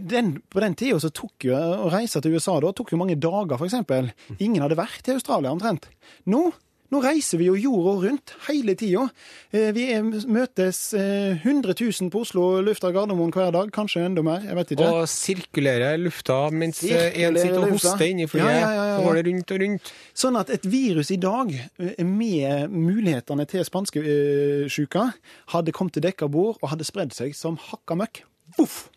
Den, 0.10 0.32
på 0.50 0.63
den 0.63 0.77
tida 0.79 0.98
så 1.01 1.12
tok 1.13 1.46
jo 1.46 1.53
å 1.53 1.91
reise 1.94 2.22
til 2.24 2.34
USA 2.34 2.58
da, 2.63 2.74
tok 2.74 2.96
jo 2.96 3.01
mange 3.01 3.20
dager, 3.22 3.60
for 3.60 3.70
eksempel. 3.70 4.10
Ingen 4.39 4.65
hadde 4.65 4.79
vært 4.79 5.06
i 5.06 5.13
Australia 5.13 5.53
omtrent. 5.53 5.86
Nå 6.34 6.48
nå 6.89 7.01
reiser 7.03 7.39
vi 7.41 7.48
jo 7.50 7.55
jorda 7.60 7.93
rundt 8.08 8.34
hele 8.48 8.74
tida. 8.79 9.05
Vi 9.51 9.84
er, 9.93 10.05
møtes 10.29 10.79
eh, 10.98 11.38
100 11.43 11.75
000 11.77 12.10
på 12.13 12.24
Oslo 12.25 12.46
lufta 12.65 12.91
Gardermoen 12.96 13.34
hver 13.36 13.51
dag, 13.53 13.72
kanskje 13.74 14.03
enda 14.08 14.24
mer. 14.25 14.41
jeg 14.46 14.58
vet 14.58 14.74
ikke. 14.75 14.89
Og 14.89 15.10
sirkulere 15.12 15.91
lufta 16.01 16.39
mens 16.53 16.81
eh, 16.88 17.22
en 17.25 17.38
sitter 17.38 17.62
og 17.62 17.75
hoster 17.75 18.05
inni 18.08 18.27
flyet. 18.29 18.46
Ja, 18.50 18.60
ja, 18.60 18.86
ja, 18.89 18.98
Så 18.98 19.05
går 19.08 19.19
det 19.19 19.25
rundt 19.29 19.55
og 19.55 19.63
rundt. 19.63 19.93
Sånn 20.25 20.39
at 20.41 20.53
et 20.53 20.65
virus 20.69 21.13
i 21.13 21.19
dag, 21.22 21.53
eh, 21.55 22.03
med 22.05 22.74
mulighetene 22.74 23.46
til 23.50 23.65
spanskesjuka, 23.67 25.08
hadde 25.55 25.75
kommet 25.75 25.98
til 25.98 26.05
dekka 26.05 26.29
bord 26.31 26.58
og 26.62 26.72
hadde 26.74 26.88
spredd 26.88 27.13
seg 27.15 27.36
som 27.38 27.60
hakka 27.69 27.98
møkk. 28.00 28.24
Voff! 28.58 28.88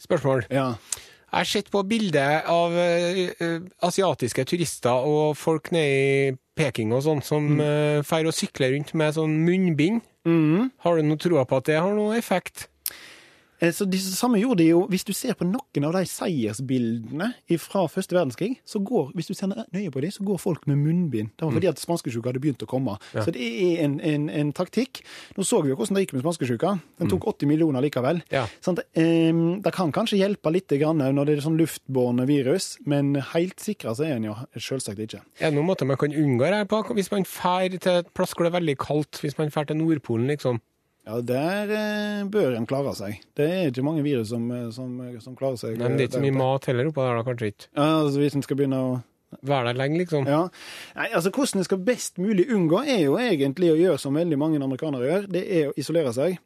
Spørsmål. 0.00 0.46
Ja. 0.50 0.72
Jeg 1.30 1.44
har 1.44 1.46
sett 1.46 1.68
på 1.70 1.82
bilder 1.86 2.46
av 2.50 2.72
eh, 2.74 3.28
eh, 3.38 3.58
asiatiske 3.86 4.42
turister 4.50 5.04
og 5.06 5.36
folk 5.38 5.70
nede 5.70 5.98
i 6.00 6.32
Peking 6.60 6.92
og 6.96 7.02
sånn, 7.06 7.22
som 7.24 7.46
Mm. 7.56 7.60
uh, 7.60 8.02
feirer 8.06 8.28
å 8.30 8.36
sykle 8.36 8.70
rundt 8.74 8.94
med 8.94 9.14
sånn 9.16 9.34
munnbind. 9.46 10.02
Mm. 10.28 10.70
Har 10.84 10.96
du 10.96 11.02
noe 11.08 11.16
troa 11.20 11.46
på 11.48 11.56
at 11.56 11.64
det 11.70 11.78
har 11.80 11.94
noe 11.96 12.16
effekt? 12.20 12.68
Eh, 13.60 13.72
Så 13.72 13.84
det 13.90 14.00
samme 14.00 14.40
gjorde 14.40 14.62
de 14.62 14.70
jo 14.70 14.86
Hvis 14.88 15.04
du 15.04 15.12
ser 15.12 15.34
på 15.36 15.44
noen 15.44 15.84
av 15.84 15.92
de 15.92 16.04
seiersbildene 16.08 17.30
fra 17.60 17.86
første 17.90 18.14
verdenskrig, 18.16 18.56
så 18.66 18.80
går, 18.82 19.12
hvis 19.14 19.28
du 19.30 19.34
ser 19.34 19.50
nøye 19.52 19.90
på 19.92 20.00
dem, 20.02 20.10
så 20.14 20.24
går 20.26 20.38
folk 20.40 20.66
med 20.70 20.78
munnbind. 20.80 21.30
Det 21.36 21.44
var 21.46 21.52
fordi 21.56 21.68
at 21.70 21.80
spanskesjuka 21.82 22.30
hadde 22.30 22.40
begynt 22.42 22.62
å 22.64 22.68
komme. 22.70 22.96
Så 23.12 23.32
det 23.34 23.42
er 23.42 23.84
en, 23.84 23.98
en, 24.00 24.28
en 24.30 24.52
taktikk. 24.56 25.02
Nå 25.36 25.44
så 25.46 25.60
vi 25.62 25.72
jo 25.72 25.76
hvordan 25.78 25.98
det 25.98 26.04
gikk 26.06 26.14
med 26.16 26.24
spanskesjuka. 26.24 26.72
Den 27.00 27.10
tok 27.12 27.26
80 27.34 27.50
millioner 27.50 27.84
likevel. 27.84 28.22
Ja. 28.32 28.46
Sånn 28.64 28.78
det 28.80 29.72
kan 29.76 29.92
kanskje 29.94 30.20
hjelpe 30.20 30.52
litt 30.54 30.70
når 30.70 31.26
det 31.26 31.36
er 31.36 31.44
sånn 31.44 31.58
luftbårne 31.60 32.26
virus, 32.28 32.76
men 32.86 33.14
helt 33.34 33.60
sikra 33.60 33.94
så 33.96 34.06
er 34.06 34.16
en 34.16 34.28
jo 34.30 34.36
selvsagt 34.56 35.00
ikke. 35.02 35.22
Er 35.40 35.50
det 35.50 35.58
noen 35.58 35.68
måte 35.68 35.86
man 35.88 35.98
kan 36.00 36.14
unngå 36.14 36.48
det 36.50 36.64
på? 36.70 36.82
Hvis 36.96 37.10
man 37.12 37.26
drar 37.28 37.68
til 37.76 38.00
et 38.00 38.12
plass 38.16 38.34
hvor 38.34 38.46
det 38.46 38.52
er 38.54 38.58
veldig 38.60 38.76
kaldt, 38.80 39.20
hvis 39.24 39.36
man 39.38 39.50
drar 39.52 39.68
til 39.68 39.80
Nordpolen, 39.80 40.28
liksom. 40.30 40.60
Ja, 41.10 41.20
der 41.26 41.70
eh, 41.74 42.24
bør 42.30 42.54
en 42.54 42.66
klare 42.70 42.92
seg. 42.94 43.16
Det 43.34 43.46
er 43.50 43.70
ikke 43.72 43.82
mange 43.82 44.04
virus 44.06 44.30
som, 44.30 44.44
eh, 44.54 44.68
som, 44.74 44.92
som 45.22 45.34
klarer 45.38 45.58
seg. 45.58 45.74
Nei, 45.80 45.88
men 45.88 45.98
det 45.98 46.04
er 46.06 46.10
ikke 46.12 46.20
så 46.20 46.26
mye 46.28 46.36
mat 46.38 46.68
heller 46.70 46.90
oppå 46.92 47.02
der, 47.06 47.16
da, 47.18 47.24
kanskje 47.26 47.48
ikke. 47.50 47.70
Ja, 47.74 47.88
altså 48.04 48.22
Hvis 48.22 48.36
en 48.38 48.46
skal 48.46 48.60
begynne 48.60 48.82
å 48.84 48.98
Være 49.46 49.70
der 49.70 49.76
lenge, 49.78 49.98
liksom. 50.00 50.24
Ja. 50.26 50.40
Nei, 50.96 51.04
altså 51.14 51.30
Hvordan 51.30 51.60
en 51.60 51.66
skal 51.68 51.78
best 51.86 52.16
mulig 52.18 52.48
unngå, 52.50 52.80
er 52.82 53.04
jo 53.04 53.12
egentlig 53.22 53.68
å 53.70 53.76
gjøre 53.78 54.00
som 54.02 54.16
veldig 54.18 54.38
mange 54.38 54.58
amerikanere 54.58 55.06
gjør. 55.06 55.28
Det 55.30 55.42
er 55.46 55.68
å 55.70 55.74
isolere 55.78 56.10
seg. 56.16 56.40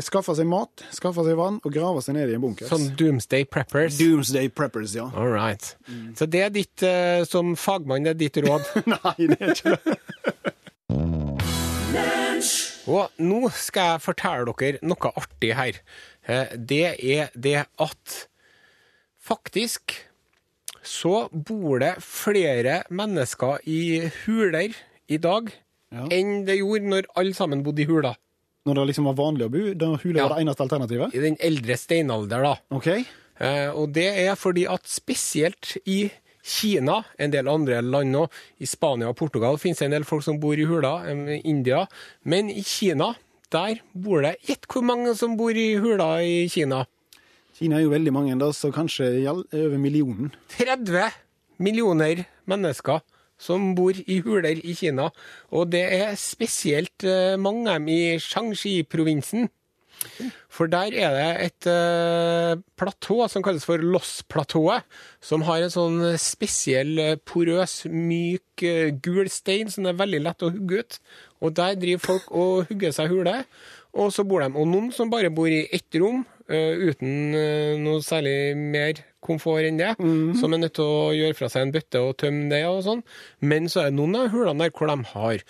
skaffe 0.00 0.32
seg 0.32 0.48
mat, 0.48 0.80
skaffe 0.96 1.20
seg 1.26 1.36
vann 1.36 1.58
og 1.60 1.74
grave 1.74 2.00
seg 2.00 2.16
ned 2.16 2.32
i 2.32 2.38
en 2.38 2.40
bunkers. 2.40 2.70
Sånn 2.72 2.86
Doomsday 2.96 3.44
Preppers. 3.44 3.98
Doomsday 4.00 4.48
preppers, 4.48 4.94
ja. 4.96 5.10
All 5.12 5.28
right. 5.28 5.74
Så 6.16 6.24
det 6.24 6.40
er 6.46 6.54
ditt, 6.54 6.82
eh, 6.82 7.20
som 7.28 7.52
fagmann, 7.52 8.08
det 8.08 8.14
er 8.14 8.20
ditt 8.24 8.40
råd. 8.48 8.64
Nei, 8.94 9.28
det 9.28 9.40
er 9.42 9.52
ikke 9.52 9.76
det. 9.76 9.98
Og 12.86 13.10
nå 13.18 13.48
skal 13.56 13.94
jeg 13.94 14.02
fortelle 14.04 14.54
dere 14.60 14.78
noe 14.84 15.12
artig 15.16 15.54
her. 15.56 15.78
Eh, 16.28 16.56
Det 16.56 16.82
er 17.00 17.30
det 17.34 17.66
at 17.80 18.26
faktisk 19.24 19.94
så 20.84 21.28
bor 21.32 21.78
det 21.80 21.94
flere 22.04 22.82
mennesker 22.92 23.62
i 23.64 24.10
huler 24.26 24.74
i 25.08 25.16
dag 25.16 25.48
Ja. 25.94 26.04
enn 26.10 26.44
det 26.44 26.58
gjorde 26.58 26.88
når 26.90 27.06
alle 27.16 27.32
sammen 27.34 27.62
bodde 27.62 27.82
i 27.82 27.86
hula. 27.88 28.16
Når 28.66 28.74
det 28.74 28.86
liksom 28.88 29.04
var 29.04 29.14
vanlig 29.14 29.46
å 29.46 29.50
bo, 29.52 29.74
da 29.74 29.96
hula 29.96 30.18
Ja. 30.20 30.28
var 30.28 30.36
det 30.36 30.44
eneste 30.46 30.62
alternativet? 30.64 31.14
I 31.14 31.20
den 31.20 31.36
eldre 31.40 31.76
steinalder, 31.76 32.42
da. 32.42 32.54
OK. 32.70 32.86
Eh, 33.40 33.70
og 33.74 33.92
det 33.92 34.06
er 34.28 34.34
fordi 34.34 34.64
at 34.66 34.82
spesielt 34.86 35.76
i 35.86 36.10
Kina, 36.44 37.00
en 37.18 37.32
del 37.32 37.48
andre 37.48 37.80
land 37.80 38.18
òg, 38.20 38.40
i 38.60 38.68
Spania 38.68 39.08
og 39.08 39.16
Portugal 39.16 39.56
finnes 39.60 39.80
det 39.80 39.88
en 39.88 39.96
del 39.96 40.08
folk 40.08 40.26
som 40.26 40.40
bor 40.42 40.58
i 40.58 40.66
hula. 40.68 40.98
India. 41.42 41.86
Men 42.24 42.50
i 42.52 42.62
Kina, 42.62 43.14
der 43.54 43.80
bor 43.92 44.24
det 44.24 44.36
Gjett 44.44 44.68
hvor 44.68 44.84
mange 44.84 45.14
som 45.16 45.38
bor 45.40 45.56
i 45.56 45.74
hula 45.80 46.18
i 46.20 46.44
Kina? 46.52 46.84
Kina 47.54 47.78
er 47.78 47.84
jo 47.86 47.92
veldig 47.94 48.12
mange, 48.12 48.36
da, 48.38 48.50
så 48.52 48.72
kanskje 48.74 49.08
over 49.30 49.78
millionen. 49.78 50.32
30 50.56 51.14
millioner 51.62 52.24
mennesker 52.50 53.00
som 53.40 53.72
bor 53.76 53.94
i 53.94 54.20
huler 54.24 54.60
i 54.62 54.74
Kina. 54.76 55.10
Og 55.54 55.70
det 55.72 55.84
er 55.96 56.16
spesielt 56.18 57.04
eh, 57.06 57.36
mange 57.40 57.68
av 57.70 57.80
dem 57.80 57.90
i 57.92 58.16
Shanxi-provinsen. 58.22 59.48
For 60.52 60.70
der 60.70 60.94
er 60.94 61.14
det 61.16 61.28
et 61.44 61.68
uh, 61.70 62.54
platå 62.78 63.24
som 63.30 63.44
kalles 63.44 63.66
for 63.66 63.82
Loss-platået, 63.82 64.84
som 65.24 65.44
har 65.48 65.64
en 65.64 65.72
sånn 65.72 66.02
spesiell 66.20 66.98
eh, 67.02 67.16
porøs, 67.26 67.84
myk, 67.90 68.64
uh, 68.64 68.92
gul 69.04 69.30
stein 69.32 69.72
som 69.72 69.88
er 69.90 69.98
veldig 69.98 70.22
lett 70.26 70.44
å 70.46 70.52
hugge 70.54 70.84
ut. 70.84 71.00
Og 71.44 71.56
der 71.58 71.78
driver 71.80 72.04
folk 72.12 72.30
og 72.30 72.70
hugger 72.70 72.94
seg 72.94 73.10
hule, 73.12 73.40
og 73.94 74.14
så 74.14 74.24
bor 74.26 74.44
de. 74.44 74.52
Og 74.54 74.70
noen 74.70 74.92
som 74.94 75.10
bare 75.10 75.32
bor 75.34 75.50
i 75.50 75.64
ett 75.74 75.98
rom, 76.00 76.22
uh, 76.50 76.86
uten 76.90 77.34
noe 77.82 78.04
særlig 78.04 78.54
mer 78.58 79.02
komfort 79.24 79.64
enn 79.64 79.80
det, 79.80 79.94
som 80.36 80.52
er 80.52 80.60
nødt 80.60 80.74
til 80.76 80.84
å 80.84 81.12
gjøre 81.16 81.36
fra 81.38 81.48
seg 81.48 81.64
en 81.64 81.70
bøtte 81.72 82.02
og 82.04 82.18
tømme 82.20 82.50
det 82.52 82.60
og 82.68 82.82
sånn. 82.84 83.00
Men 83.40 83.70
så 83.72 83.80
er 83.80 83.88
det 83.88 83.96
noen 83.96 84.18
av 84.20 84.34
hulene 84.34 84.66
der 84.66 84.74
hvor 84.76 84.92
de 84.92 84.98
har 85.14 85.40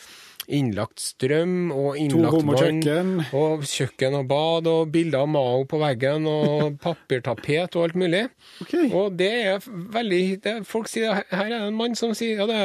innlagt 0.48 1.00
strøm 1.00 1.70
og 1.72 1.96
innlagt 2.00 2.44
vann. 2.44 2.80
kjøkken. 2.82 3.12
Og 3.38 3.64
kjøkken 3.68 4.16
og 4.18 4.26
bad 4.30 4.68
og 4.70 4.90
bilder 4.94 5.22
av 5.24 5.30
Mao 5.32 5.64
på 5.70 5.80
veggen 5.80 6.26
og 6.30 6.76
papirtapet 6.84 7.76
og 7.78 7.86
alt 7.88 7.98
mulig. 8.00 8.24
Okay. 8.64 8.90
Og 8.92 9.16
det 9.16 9.30
er 9.54 9.64
veldig 9.68 10.22
det, 10.44 10.54
Folk 10.68 10.88
sier 10.92 11.22
Her 11.30 11.46
er 11.46 11.54
det 11.56 11.62
en 11.70 11.78
mann 11.78 11.96
som 11.98 12.12
sier 12.16 12.42
ja, 12.42 12.46
det, 12.50 12.60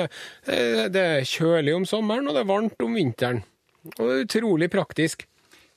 er- 0.49 0.89
det 0.91 1.05
er 1.19 1.27
kjølig 1.29 1.75
om 1.77 1.85
sommeren 1.89 2.27
og 2.27 2.35
det 2.37 2.43
er 2.45 2.51
varmt 2.51 2.85
om 2.85 2.95
vinteren. 2.99 3.43
Og 3.97 4.03
det 4.05 4.13
er 4.17 4.25
utrolig 4.27 4.67
praktisk. 4.73 5.23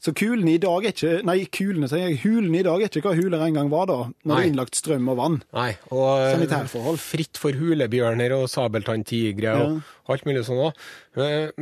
Så 0.03 0.11
kulen 0.19 0.49
i 0.51 0.57
dag 0.59 0.83
er 0.83 0.91
ikke 0.91 1.21
Nei, 1.29 1.37
kulene, 1.55 1.87
sier 1.91 2.09
jeg. 2.09 2.19
Hulen 2.25 2.55
i 2.59 2.65
dag 2.67 2.83
er 2.83 2.91
ikke 2.91 3.05
hva 3.07 3.15
huler 3.15 3.45
en 3.47 3.55
gang 3.55 3.71
var, 3.71 3.87
da. 3.87 3.99
Når 4.27 4.33
det 4.35 4.41
er 4.41 4.51
innlagt 4.51 4.79
strøm 4.81 5.13
og 5.13 5.21
vann. 5.21 5.39
Nei, 5.55 5.69
og 5.95 6.09
eh, 6.17 6.33
Sanitærforhold. 6.35 6.99
fritt 6.99 7.39
for 7.39 7.55
hulebjørner 7.55 8.35
og 8.35 8.49
sabeltanntigre 8.51 9.55
og 9.63 10.11
alt 10.11 10.27
mulig 10.27 10.43
sånn 10.49 10.65
òg. 10.67 10.83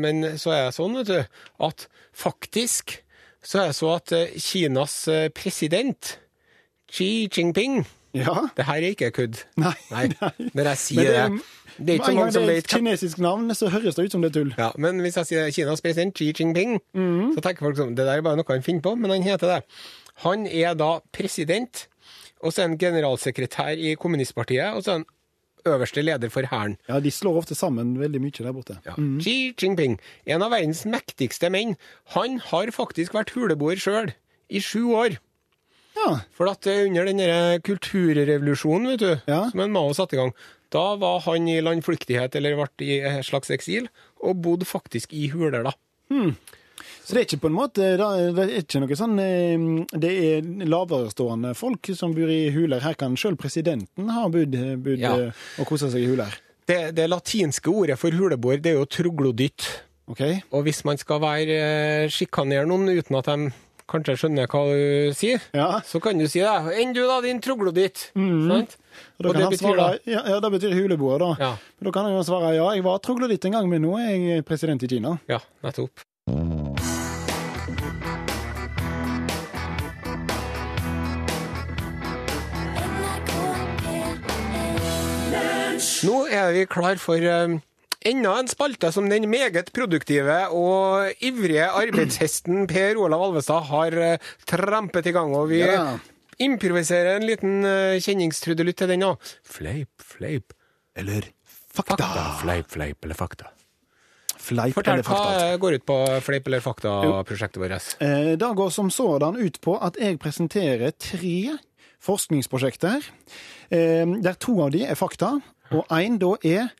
Men 0.01 0.25
så 0.41 0.57
er 0.57 0.67
det 0.71 0.77
sånn, 0.79 0.97
vet 1.03 1.13
du, 1.13 1.45
at 1.69 1.87
faktisk 2.17 2.97
så 3.45 3.63
er 3.63 3.71
det 3.71 3.77
så 3.77 3.95
at 3.97 4.13
eh, 4.17 4.35
Kinas 4.41 4.97
eh, 5.09 5.29
president, 5.33 6.17
Xi 6.91 7.29
Jinping 7.33 7.85
Ja. 8.15 8.49
Det 8.57 8.65
her 8.67 8.75
er 8.83 8.91
ikke 8.95 9.11
kødd. 9.15 9.45
Nei. 9.61 9.75
Nei, 9.91 10.05
når 10.57 10.65
jeg 10.73 10.79
sier 10.79 11.05
det. 11.05 11.17
er- 11.25 11.39
Det 11.81 11.95
er 11.95 11.99
ikke 12.01 12.05
så 12.05 12.13
mange 12.13 12.23
gang 12.25 12.33
som 12.35 12.43
det 12.43 12.55
vet 12.57 12.65
et 12.65 12.73
kinesisk 12.75 13.19
navn, 13.23 13.55
så 13.55 13.69
høres 13.71 13.95
det 13.95 14.05
ut 14.05 14.13
som 14.13 14.21
det 14.25 14.31
er 14.33 14.41
tull. 14.41 14.55
ja, 14.59 14.71
Men 14.77 14.99
hvis 15.01 15.17
jeg 15.17 15.27
sier 15.31 15.51
Kinas 15.55 15.81
president 15.81 16.15
Xi 16.19 16.33
Jinping, 16.37 16.81
så 17.35 17.41
tenker 17.41 17.65
folk 17.65 17.77
sånn 17.79 17.95
Det 17.95 18.05
der 18.05 18.19
er 18.19 18.23
bare 18.27 18.37
noe 18.37 18.45
han 18.51 18.63
finner 18.67 18.83
på, 18.85 18.97
men 18.99 19.11
han 19.15 19.23
heter 19.23 19.47
det. 19.55 19.61
Han 20.27 20.47
er 20.47 20.75
da 20.75 20.99
president, 21.13 21.87
og 22.43 22.53
så 22.53 22.63
er 22.65 22.69
han 22.69 22.77
generalsekretær 22.79 23.79
i 23.79 23.95
kommunistpartiet, 23.95 24.75
og 24.75 24.83
så 24.85 24.91
er 24.91 24.99
han 24.99 25.07
øverste 25.71 26.03
leder 26.05 26.29
for 26.33 26.43
hæren. 26.51 26.77
Ja, 26.89 26.99
de 27.01 27.11
slår 27.13 27.37
ofte 27.43 27.55
sammen 27.55 27.95
veldig 28.01 28.21
mye 28.21 28.33
der 28.43 28.53
borte. 28.53 28.77
Ja. 28.85 28.95
Xi 29.21 29.55
Jinping, 29.63 29.99
en 30.27 30.43
av 30.43 30.51
verdens 30.53 30.85
mektigste 30.89 31.51
menn, 31.53 31.77
han 32.17 32.39
har 32.51 32.73
faktisk 32.73 33.13
vært 33.15 33.31
huleboer 33.37 33.77
sjøl, 33.81 34.13
i 34.51 34.59
sju 34.61 34.91
år. 34.99 35.17
Ja. 36.01 36.15
For 36.37 36.49
at 36.51 36.67
eh, 36.71 36.87
under 36.89 37.05
den 37.11 37.21
kulturrevolusjonen, 37.67 38.93
vet 38.95 39.01
du, 39.05 39.11
Ja. 39.31 39.43
som 39.51 39.61
en 39.61 39.73
Mao 39.73 39.93
satte 39.95 40.17
i 40.17 40.21
gang, 40.21 40.33
da 40.71 40.97
var 40.97 41.21
han 41.27 41.49
i 41.49 41.59
landflyktighet, 41.61 42.35
eller 42.39 42.57
ble 42.57 42.87
i 42.87 43.01
et 43.01 43.25
slags 43.27 43.51
eksil, 43.51 43.89
og 44.23 44.41
bodde 44.43 44.65
faktisk 44.69 45.13
i 45.13 45.29
huler, 45.33 45.65
da. 45.67 45.73
Så 47.05 47.15
det 47.15 47.21
er 47.21 47.27
ikke 47.27 47.41
på 47.45 47.49
en 47.51 47.55
måte 47.55 47.85
Det 47.99 48.43
er 48.43 48.51
ikke 48.63 48.81
noe 48.83 48.97
sånn 48.99 49.19
eh, 49.23 49.85
Det 49.95 50.11
er 50.11 50.47
laverestående 50.67 51.53
folk 51.55 51.87
som 51.95 52.15
bor 52.17 52.31
i 52.33 52.49
huler. 52.55 52.81
Her 52.83 52.95
kan 52.99 53.15
sjøl 53.21 53.37
presidenten 53.39 54.09
ha 54.11 54.25
bodd 54.33 54.55
Ja. 54.99 55.13
eh, 55.29 55.33
og 55.61 55.67
kosa 55.71 55.91
seg 55.93 56.03
i 56.03 56.09
huler. 56.11 56.35
Det, 56.67 56.95
det 56.97 57.09
latinske 57.11 57.71
ordet 57.71 57.99
for 57.99 58.11
huleboer, 58.15 58.61
det 58.63 58.73
er 58.73 58.79
jo 58.79 58.87
troglodytt. 58.87 59.67
Okay. 60.11 60.41
Og 60.53 60.65
hvis 60.67 60.83
man 60.87 60.99
skal 60.99 61.21
være 61.23 61.59
eh, 61.61 62.09
sjikanere 62.11 62.67
noen 62.67 62.89
uten 62.91 63.17
at 63.19 63.27
de 63.31 63.51
kanskje 63.91 64.17
skjønner 64.23 64.47
hva 64.51 64.63
du 64.71 65.15
sier, 65.19 65.43
Ja. 65.57 65.81
så 65.87 66.01
kan 66.03 66.19
du 66.19 66.27
si 66.31 66.41
det. 66.41 66.55
Enn 66.81 66.95
du, 66.97 67.03
da, 67.07 67.21
din 67.25 67.41
troglodytt. 67.45 68.11
Sant? 68.15 68.77
Og 69.21 69.27
Og 69.31 69.35
det 69.37 69.49
betyr 69.51 69.61
svare, 69.61 69.89
ja, 70.09 70.23
ja, 70.27 70.39
det 70.41 70.51
betyr 70.55 70.73
huleboer, 70.79 71.19
da. 71.23 71.31
Ja. 71.41 71.51
Men 71.81 71.91
da 71.91 71.95
kan 71.99 72.09
han 72.09 72.17
jo 72.17 72.23
svare 72.27 72.55
ja, 72.57 72.71
jeg 72.75 72.85
var 72.87 72.99
trogloditt 73.05 73.45
en 73.51 73.59
gang, 73.59 73.69
men 73.69 73.83
nå 73.85 73.97
er 74.01 74.15
jeg 74.17 74.45
president 74.49 74.83
i 74.83 74.91
Kina. 74.95 75.19
Ja, 75.29 75.39
nettopp. 75.67 76.07
Nå 86.05 86.17
er 86.33 86.53
vi 86.55 86.65
klar 86.71 86.99
for 87.01 87.21
eh, 87.21 87.59
enda 88.05 88.33
en 88.41 88.49
spalte 88.49 88.91
som 88.93 89.09
den 89.11 89.27
meget 89.31 89.73
produktive 89.77 90.37
og 90.57 91.11
ivrige 91.21 91.67
arbeidshesten 91.69 92.67
Per 92.71 92.97
Olav 92.97 93.23
Alvestad 93.29 93.67
har 93.69 93.93
eh, 93.93 94.19
trampet 94.49 95.07
i 95.07 95.13
gang. 95.13 95.35
Og 95.37 95.49
vi 95.53 95.61
Ja. 95.61 95.99
improviserer 96.41 97.17
en 97.19 97.27
liten 97.29 97.59
uh, 97.65 97.99
kjenningstrudelutt 98.01 98.77
til 98.81 98.89
den 98.89 99.03
òg. 99.05 99.19
Fleip, 99.45 99.91
fleip. 100.01 100.55
Eller 100.97 101.29
Fakta. 101.71 102.07
Fleip, 102.41 102.67
fleip 102.73 103.05
eller 103.05 103.15
fakta. 103.15 103.51
Fleip 104.41 104.75
Fortell 104.75 104.95
eller 104.99 105.05
hva 105.07 105.59
går 105.61 105.75
ut 105.77 105.85
på 105.87 105.97
Fleip 106.25 106.47
eller 106.49 106.63
fakta-prosjektet 106.65 107.61
vårt. 107.61 107.91
Eh, 108.03 108.33
Det 108.41 108.49
går 108.57 108.71
som 108.73 108.89
sådan 108.91 109.37
ut 109.37 109.61
på 109.61 109.77
at 109.85 109.97
jeg 110.01 110.19
presenterer 110.19 110.91
tre 110.99 111.59
forskningsprosjekter, 112.01 113.05
eh, 113.71 114.07
der 114.25 114.35
to 114.41 114.57
av 114.65 114.71
de 114.73 114.83
er 114.87 114.95
fakta, 114.99 115.41
og 115.71 115.85
én 115.95 116.19
da 116.19 116.35
er 116.43 116.71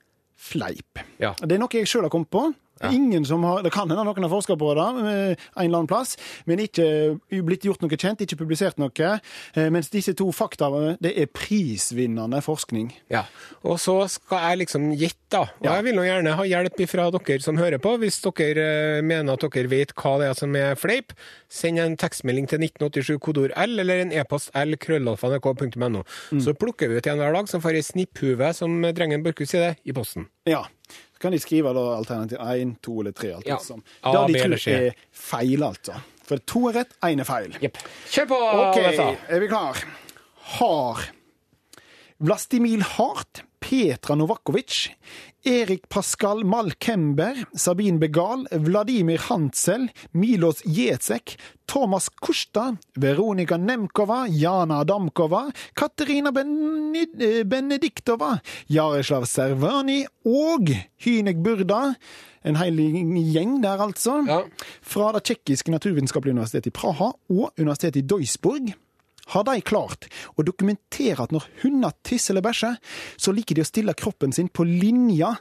fleip. 0.41 1.01
Ja. 1.21 1.35
Det 1.39 1.57
er 1.57 1.61
noe 1.63 1.81
jeg 1.81 1.89
sjøl 1.91 2.07
har 2.07 2.13
kommet 2.13 2.33
på. 2.33 2.47
Ingen 2.89 3.25
som 3.29 3.43
har, 3.45 3.63
Det 3.63 3.73
kan 3.75 3.89
hende 3.91 4.05
noen 4.07 4.23
har 4.25 4.31
forska 4.33 4.57
på 4.57 4.71
det 4.75 4.85
eh, 4.87 5.37
en 5.61 5.67
eller 5.67 5.79
annen 5.83 5.87
plass, 5.91 6.17
men 6.47 6.59
ikke 6.65 7.21
blitt 7.45 7.67
gjort 7.69 7.83
noe 7.85 7.91
kjent, 8.01 8.23
ikke 8.25 8.39
publisert 8.41 8.79
noe. 8.81 9.21
eh, 9.55 9.69
Mens 9.71 9.91
disse 9.93 10.15
to 10.17 10.31
faktaene, 10.33 10.97
det 11.01 11.13
er 11.21 11.27
prisvinnende 11.27 12.41
forskning. 12.43 12.93
Ja, 13.13 13.25
og 13.63 13.77
så 13.83 14.09
skal 14.09 14.39
jeg 14.49 14.63
liksom 14.67 14.91
gjette, 14.97 15.17
da. 15.31 15.43
Og 15.61 15.65
Ja. 15.67 15.75
jeg 15.77 15.85
vil 15.85 15.95
nå 15.95 16.03
gjerne 16.09 16.35
ha 16.35 16.43
hjelp 16.43 16.81
fra 16.89 17.11
dere 17.11 17.41
som 17.41 17.57
hører 17.57 17.79
på. 17.79 17.99
Hvis 18.01 18.21
dere 18.23 18.99
eh, 18.99 19.03
mener 19.03 19.33
at 19.37 19.41
dere 19.53 19.69
vet 19.69 19.93
hva 19.95 20.19
det 20.19 20.31
er 20.31 20.35
som 20.35 20.57
er 20.57 20.75
fleip, 20.75 21.13
send 21.49 21.79
en 21.79 21.97
tekstmelding 21.97 22.49
til 22.49 22.59
1987 22.65 23.19
kodord 23.21 23.53
L, 23.57 23.79
eller 23.79 24.01
en 24.07 24.13
e-post 24.13 24.51
l 24.55 24.75
krøllalfa.nrk.no. 24.77 26.03
Mm. 26.33 26.41
Så 26.41 26.55
plukker 26.59 26.89
vi 26.89 26.97
ut 26.99 27.07
en 27.07 27.19
hver 27.21 27.33
dag 27.37 27.49
som 27.51 27.61
får 27.63 27.77
ei 27.79 27.83
snipphue, 27.85 28.53
som 28.57 28.81
drengen 28.97 29.23
Børkhus 29.23 29.51
sier 29.53 29.69
det, 29.71 29.77
i 29.85 29.93
posten. 29.93 30.27
Ja. 30.49 30.65
Så 31.21 31.27
kan 31.27 31.33
de 31.35 31.39
skrive 31.43 31.75
da 31.77 31.81
alternativ 31.99 32.39
1, 32.41 32.71
2 32.81 33.01
eller 33.03 33.13
3. 33.13 33.33
Alt 33.37 33.47
Ja. 33.47 33.57
liksom. 33.59 33.83
Da 34.03 34.27
de 34.27 34.33
B 34.33 34.39
tror 34.41 34.55
det 34.57 34.77
er 34.89 34.95
feil, 35.13 35.63
altså. 35.67 35.99
For 36.25 36.39
to 36.49 36.63
er 36.71 36.79
rett, 36.79 36.95
én 37.05 37.21
er 37.21 37.25
feil. 37.29 37.53
Yep. 37.61 37.77
Kjør 38.09 38.29
på, 38.31 38.39
OK, 38.41 38.79
Alvestad. 38.81 39.17
er 39.29 39.41
vi 39.41 39.49
klar? 39.51 39.77
Har 40.57 41.03
Vlastimil 42.21 42.83
Hart, 42.83 43.43
Petra 43.61 44.15
Novakovic, 44.17 44.89
Erik 45.45 45.89
Pascal 45.89 46.45
Malkember, 46.45 47.35
Sabine 47.55 47.99
Begal, 47.99 48.47
Vladimir 48.51 49.21
Hansel, 49.31 49.89
Milos 50.13 50.61
Jecek, 50.65 51.39
Thomas 51.67 52.11
Kusta, 52.11 52.77
Veronika 52.95 53.57
Nemkova, 53.57 54.27
Jana 54.29 54.81
Adamkova, 54.81 55.51
Katerina 55.75 56.31
Benid 56.31 57.17
Benediktova, 57.49 58.41
Jaroslav 58.69 59.25
Servani 59.25 60.05
og 60.27 60.69
Hynek 61.05 61.41
Burda. 61.43 61.95
En 62.45 62.57
hel 62.57 62.77
gjeng 63.33 63.63
der, 63.63 63.81
altså. 63.81 64.21
Ja. 64.29 64.43
Fra 64.83 65.13
det 65.17 65.25
tsjekkiske 65.25 65.73
naturvitenskapelige 65.73 66.37
universitetet 66.37 66.73
i 66.73 66.77
Praha 66.77 67.13
og 67.13 67.51
universitetet 67.57 68.03
i 68.03 68.07
Duisburg 68.07 68.73
har 69.35 69.45
de 69.47 69.61
klart 69.63 70.09
å 70.37 70.45
dokumentere 70.47 71.23
at 71.25 71.33
når 71.35 71.47
hunder 71.63 71.93
tisser 72.07 72.35
eller 72.35 72.45
bæsjer, 72.49 72.77
så 73.21 73.33
liker 73.35 73.55
de 73.59 73.63
å 73.65 73.69
stille 73.69 73.95
kroppen 73.99 74.33
sin 74.35 74.49
på 74.49 74.65
linja 74.67 75.37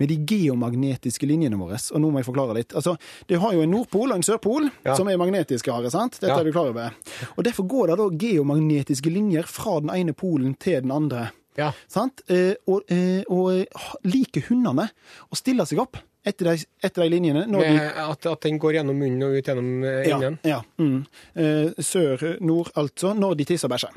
med 0.00 0.08
de 0.08 0.16
geomagnetiske 0.26 1.26
linjene 1.28 1.58
våre. 1.60 1.78
Og 1.94 2.00
nå 2.02 2.10
må 2.10 2.20
jeg 2.20 2.28
forklare 2.30 2.56
litt. 2.56 2.74
Altså, 2.74 2.96
Du 3.28 3.36
har 3.38 3.52
jo 3.54 3.62
en 3.62 3.70
nordpol 3.70 4.10
og 4.10 4.16
en 4.16 4.22
sørpol 4.26 4.70
Ja. 4.84 4.94
som 4.96 5.08
er 5.08 5.16
magnetiske. 5.20 5.72
Are, 5.72 5.90
sant? 5.90 6.18
Dette 6.20 6.28
Ja. 6.32 6.38
er 6.40 6.44
du 6.44 6.52
klar 6.52 6.68
over. 6.70 6.92
Og 7.36 7.44
Derfor 7.44 7.68
går 7.68 7.86
det 7.88 7.96
da 7.98 8.08
geomagnetiske 8.26 9.10
linjer 9.12 9.46
fra 9.46 9.80
den 9.80 9.90
ene 9.90 10.12
polen 10.14 10.54
til 10.58 10.80
den 10.82 10.90
andre. 10.90 11.30
Ja. 11.56 11.72
Sant? 11.88 12.22
Og, 12.30 12.56
og, 12.66 12.82
eh, 12.88 13.22
og 13.28 13.50
eh, 13.52 13.64
liker 14.04 14.40
hundene 14.48 14.90
å 15.30 15.36
stille 15.36 15.66
seg 15.66 15.78
opp 15.82 15.96
etter 16.26 16.50
de, 16.50 16.66
etter 16.84 17.02
de 17.04 17.08
linjene 17.12 17.46
de 17.48 17.68
at, 18.04 18.26
at 18.28 18.42
den 18.44 18.58
går 18.60 18.78
gjennom 18.78 18.98
munnen 19.00 19.24
og 19.24 19.38
ut 19.38 19.46
gjennom 19.46 19.70
innen? 19.84 20.38
ja, 20.44 20.58
ja. 20.58 20.60
Mm. 20.80 21.04
Eh, 21.34 21.82
sør, 21.84 22.26
nord, 22.44 22.72
altså, 22.76 23.14
når 23.16 23.38
de 23.40 23.48
tisser 23.48 23.70
og 23.70 23.76
bæsjer. 23.76 23.94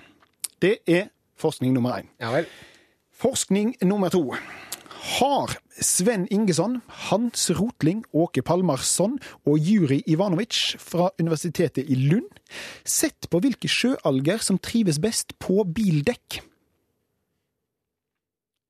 Det 0.63 0.77
er 0.87 1.09
forskning 1.39 1.73
nummer 1.75 1.99
én. 1.99 2.07
Ja 2.23 2.31
vel. 2.31 2.47
Forskning 3.23 3.75
nummer 3.83 4.11
to. 4.13 4.23
Har 5.03 5.57
Sven 5.83 6.27
Ingesson, 6.31 6.81
Hans 7.09 7.49
Rotling, 7.51 8.05
Åke 8.13 8.41
Palmarsson 8.45 9.17
og 9.43 9.59
Juri 9.59 9.99
Ivanovic 10.07 10.77
fra 10.79 11.09
Universitetet 11.19 11.89
i 11.91 11.97
Lund 11.97 12.29
sett 12.87 13.27
på 13.31 13.41
hvilke 13.43 13.67
sjøalger 13.67 14.39
som 14.43 14.61
trives 14.63 15.01
best 15.03 15.35
på 15.43 15.65
bildekk? 15.67 16.39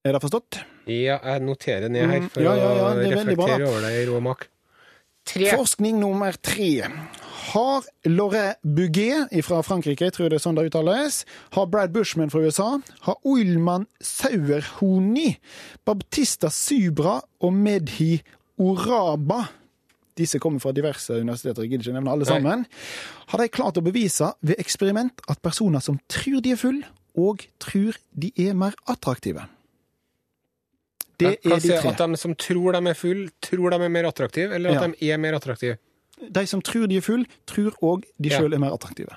Er 0.04 0.16
det 0.16 0.24
forstått? 0.24 0.64
Ja, 0.88 1.20
jeg 1.24 1.44
noterer 1.46 1.90
ned 1.90 2.10
her 2.10 2.20
Mm, 2.20 2.30
for 2.30 2.44
ja, 2.44 2.56
ja, 2.56 2.72
ja, 2.76 2.90
å 2.90 2.98
er 3.00 3.16
reflektere 3.16 3.68
over 3.70 3.86
det 3.86 3.94
i 4.02 4.06
rå 4.10 4.20
mak. 4.24 4.48
Tre. 5.24 5.46
Forskning 5.56 6.02
nummer 6.02 6.36
tre. 6.44 6.84
Har 7.54 7.86
Laurent 8.06 8.60
Bouguet 8.64 9.32
fra 9.46 9.62
Frankrike, 9.64 10.10
jeg 10.10 10.14
tror 10.14 10.30
det 10.30 10.40
er 10.40 10.44
sånn 10.44 10.56
det 10.58 10.66
uttales, 10.68 11.24
har 11.56 11.68
Brad 11.72 11.94
Bushman 11.96 12.32
fra 12.34 12.44
USA, 12.44 12.80
har 13.08 13.20
Oilman 13.24 13.88
Sauerhoni, 14.04 15.38
Baptista 15.86 16.52
Subra 16.52 17.22
og 17.40 17.54
Medhi 17.54 18.18
Oraba 18.60 19.46
disse 20.18 20.40
kommer 20.42 20.62
fra 20.62 20.74
diverse 20.76 21.16
universiteter, 21.18 21.64
jeg 21.66 21.74
gidder 21.74 21.88
ikke 21.88 21.96
nevne 21.98 22.14
alle 22.14 22.28
Nei. 22.28 22.36
sammen. 22.36 22.66
Har 23.32 23.42
de 23.42 23.50
klart 23.50 23.80
å 23.80 23.86
bevise 23.86 24.30
ved 24.46 24.62
eksperiment 24.62 25.24
at 25.32 25.42
personer 25.42 25.82
som 25.82 25.98
tror 26.12 26.44
de 26.46 26.54
er 26.54 26.60
full, 26.60 26.84
og 27.18 27.46
tror 27.62 27.98
de 28.14 28.30
er 28.38 28.54
mer 28.58 28.78
attraktive? 28.90 29.48
Det 31.24 31.40
er 31.46 31.60
de 31.64 31.74
tre. 31.82 31.90
At 31.94 32.04
de 32.14 32.18
som 32.20 32.36
tror 32.36 32.76
de 32.78 32.82
er 32.92 32.98
full, 33.00 33.26
tror 33.42 33.70
de 33.74 33.82
er 33.88 33.90
mer 33.90 34.08
attraktive, 34.10 34.54
eller 34.56 34.70
at 34.76 34.82
Ja. 34.82 34.88
de 34.88 35.12
er 35.12 35.18
mer 35.18 35.34
attraktive. 35.40 35.78
De 36.32 36.46
som 36.48 36.62
tror 36.62 36.88
de 36.88 36.98
er 36.98 37.02
full, 37.02 37.26
tror 37.50 37.72
òg 37.82 38.04
de 38.22 38.30
Ja. 38.30 38.40
sjøl 38.40 38.54
er 38.54 38.60
mer 38.60 38.72
attraktive. 38.76 39.16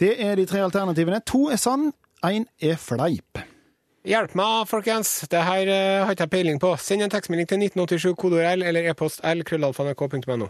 Det 0.00 0.14
er 0.22 0.36
de 0.36 0.46
tre 0.46 0.58
alternativene. 0.62 1.20
To 1.26 1.48
er 1.50 1.56
sann, 1.56 1.92
én 2.24 2.46
er 2.62 2.76
fleip. 2.76 3.38
Hjelp 4.06 4.34
meg, 4.34 4.68
folkens! 4.70 5.26
Det 5.28 5.42
her 5.42 5.68
uh, 5.68 6.06
har 6.06 6.14
ikke 6.14 6.22
jeg 6.24 6.30
peiling 6.30 6.60
på. 6.62 6.70
Send 6.78 7.02
en 7.02 7.10
tekstmelding 7.10 7.48
til 7.50 7.58
1987 7.58 8.14
kodeord 8.16 8.58
L 8.58 8.62
eller 8.62 8.88
e-post 8.88 9.20
l 9.24 9.42
krøllalfa.nrk.no. 9.44 10.48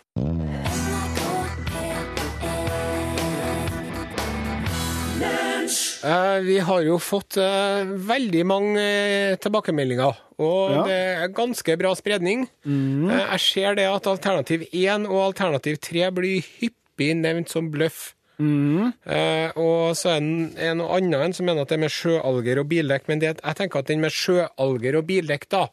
vi 6.44 6.58
har 6.62 6.82
jo 6.86 6.98
fått 7.02 7.36
eh, 7.42 7.84
veldig 8.08 8.44
mange 8.46 8.82
eh, 8.82 9.36
tilbakemeldinger, 9.42 10.18
og 10.38 10.70
Ja. 10.70 10.82
det 10.86 10.98
er 11.24 11.32
ganske 11.34 11.76
bra 11.80 11.94
spredning. 11.98 12.46
Mm. 12.64 13.08
jeg 13.10 13.40
ser 13.40 13.74
det 13.74 13.86
at 13.90 14.06
alternativ 14.06 14.66
1 14.72 15.06
og 15.08 15.20
alternativ 15.32 15.78
3 15.82 16.10
blir 16.14 16.44
hyppig 16.60 17.14
nevnt 17.18 17.48
som 17.50 17.70
bløff. 17.74 18.14
Eh, 18.38 19.50
og 19.58 19.96
så 19.98 20.12
er 20.14 20.20
det 20.22 20.62
en 20.68 20.80
og 20.84 20.92
annen 20.94 21.32
som 21.34 21.46
mener 21.46 21.62
at 21.62 21.68
det 21.72 21.78
er 21.78 21.82
med 21.82 21.90
sjøalger 21.90 22.60
og 22.62 22.68
bildekk, 22.70 23.08
men 23.08 23.18
det, 23.18 23.40
jeg 23.42 23.56
tenker 23.58 23.80
at 23.82 23.86
den 23.90 24.00
med 24.00 24.14
sjøalger 24.14 25.00
og 25.00 25.06
bildekk, 25.08 25.48
da, 25.50 25.64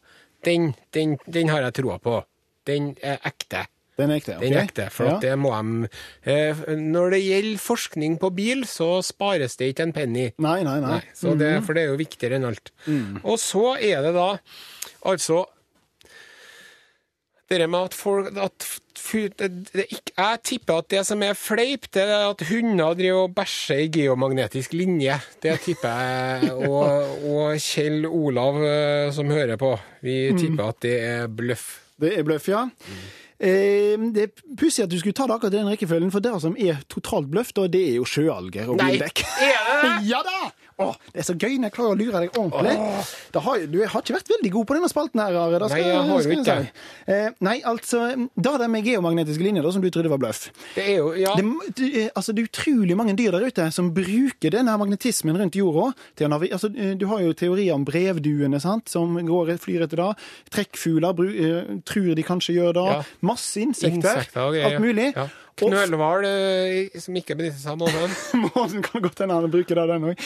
den, 0.45 0.73
den, 0.97 1.17
den 1.29 1.49
har 1.53 1.61
jeg 1.67 1.73
troa 1.83 1.99
på. 2.01 2.23
Den 2.65 2.95
er 3.05 3.19
ekte. 3.23 3.67
Den 3.97 4.11
er 4.11 4.19
ekte. 4.19 4.35
ok? 4.35 4.41
Den 4.43 4.53
er 4.57 4.63
ekte, 4.65 4.85
for 4.91 5.05
Ja. 5.07 5.17
det 5.23 5.33
må 5.39 5.51
de 5.55 5.87
eh, 6.27 6.53
Når 6.75 7.09
det 7.15 7.21
gjelder 7.23 7.61
forskning 7.63 8.17
på 8.19 8.29
bil, 8.35 8.65
så 8.67 9.01
spares 9.05 9.55
det 9.57 9.71
ikke 9.73 9.83
en 9.87 9.93
penny. 9.95 10.25
Nei, 10.37 10.63
nei, 10.67 10.79
nei. 10.83 10.97
Nei, 10.97 11.01
så 11.15 11.37
det, 11.39 11.51
for 11.63 11.73
det 11.77 11.83
er 11.85 11.93
jo 11.93 11.99
viktigere 12.03 12.35
enn 12.39 12.49
alt. 12.49 12.71
Og 13.23 13.37
så 13.39 13.75
er 13.79 14.01
det 14.03 14.13
da 14.17 14.31
altså 15.05 15.45
det 17.45 17.67
med 17.69 17.77
at 17.91 17.93
folk 17.93 18.31
at 18.41 18.65
det, 19.13 19.49
det, 19.71 19.85
ikke- 19.93 20.13
Jeg 20.17 20.39
tipper 20.43 20.77
at 20.81 20.87
det 20.89 21.05
som 21.05 21.21
er 21.23 21.33
fleip, 21.37 21.85
det 21.93 22.01
er 22.03 22.29
at 22.31 22.41
hunder 22.49 22.95
driver 22.97 23.27
og 23.27 23.35
bæsjer 23.35 23.83
i 23.83 23.87
geomagnetisk 23.93 24.73
linje. 24.73 25.19
Det 25.43 25.59
tipper 25.61 25.89
jeg. 26.01 26.51
Og, 26.69 27.21
og 27.29 27.59
Kjell 27.61 28.05
Olav 28.09 28.57
eh, 28.65 29.11
som 29.13 29.29
hører 29.29 29.57
på, 29.61 29.75
vi 30.01 30.33
tipper 30.39 30.71
at 30.73 30.79
det 30.81 30.95
er 31.05 31.27
bløff. 31.27 31.67
Det 32.01 32.15
er 32.17 32.23
bløff, 32.27 32.49
ja. 32.49 32.63
Eh, 32.65 32.95
det 33.39 34.21
er 34.23 34.29
pussig 34.57 34.85
at 34.85 34.91
du 34.91 34.97
skulle 34.99 35.13
ta 35.17 35.25
det 35.27 35.35
akkurat 35.35 35.53
i 35.53 35.57
den 35.57 35.67
rekkefølgen, 35.73 36.11
for 36.13 36.23
det 36.23 36.31
som 36.41 36.55
er 36.55 36.77
totalt 36.91 37.27
bløff, 37.31 37.51
det 37.55 37.81
er 37.81 37.97
jo 37.97 38.05
sjøalger 38.07 38.69
og 38.71 38.77
Nei, 38.79 38.93
bildekk. 38.95 39.25
er? 39.43 39.99
Ja 40.11 40.21
da! 40.25 40.51
Åh, 40.77 40.95
det 41.13 41.21
er 41.21 41.23
så 41.23 41.33
gøy 41.39 41.53
når 41.55 41.69
jeg 41.69 41.73
klarer 41.77 41.93
å 41.93 41.97
lure 41.99 42.19
deg 42.19 42.33
ordentlig. 42.35 42.73
Det 43.31 43.41
har, 43.45 43.61
du 43.71 43.77
har 43.87 44.01
ikke 44.01 44.15
vært 44.17 44.31
veldig 44.33 44.49
god 44.51 44.65
på 44.67 44.75
denne 44.75 44.89
spalten 44.91 45.21
her, 45.23 45.37
Are. 45.39 45.59
Nei, 45.71 45.77
jeg 45.79 45.95
har 45.95 46.09
jo 46.25 46.33
ikke. 46.35 46.55
si. 46.65 47.13
Eh, 47.15 47.29
nei, 47.47 47.53
altså, 47.63 48.01
da 48.35 48.57
det 48.59 48.67
med 48.73 48.83
geomagnetiske 48.89 49.39
linjer, 49.45 49.63
da, 49.63 49.71
som 49.71 49.81
du 49.85 49.87
trodde 49.89 50.11
var 50.11 50.19
bløff 50.19 50.49
Det 50.75 50.83
er 50.83 50.97
jo 50.97 51.13
Ja. 51.15 51.31
det, 51.39 51.45
er- 51.45 52.11
altså, 52.15 52.33
det 52.35 52.43
er 52.43 52.49
utrolig 52.51 52.97
mange 52.99 53.15
dyr 53.15 53.31
der 53.31 53.45
ute 53.47 53.69
som 53.71 53.93
bruker 53.95 54.51
denne 54.51 54.75
magnetismen 54.77 55.37
rundt 55.39 55.55
jorda. 55.55 55.93
Til 56.17 56.27
å 56.27 56.29
navi 56.35 56.51
altså, 56.51 56.67
eh, 56.75 56.93
du 56.99 57.07
har 57.07 57.21
jo 57.23 57.31
teorier 57.33 57.73
om 57.73 57.85
brevduene 57.85 58.59
sant, 58.59 58.89
som 58.89 59.15
går, 59.15 59.55
flyr 59.57 59.83
etter 59.87 59.95
det. 60.03 60.11
Trekkfugler 60.51 61.13
bru- 61.15 61.39
eh, 61.39 61.79
tror 61.87 62.15
de 62.15 62.23
kanskje 62.23 62.55
gjør 62.59 62.73
det. 62.73 62.85
Ja. 62.91 63.01
Masse 63.21 63.61
insekter. 63.63 63.95
Insekter 63.95 64.49
okay, 64.49 64.63
alt 64.63 64.81
mulig. 64.83 65.13
Ja. 65.15 65.27
Knølhval 65.59 66.25
eh, 66.27 66.97
som 67.01 67.15
ikke 67.15 67.37
benytter 67.39 67.61
seg 67.61 67.75
av 67.75 67.83
månen. 67.83 68.15
månen 68.49 68.83
kan 68.85 69.03
godt 69.05 69.21
hende 69.23 69.37
han 69.39 69.53
bruker 69.53 69.79
det, 69.79 69.85
den 69.93 70.09
òg. 70.11 70.25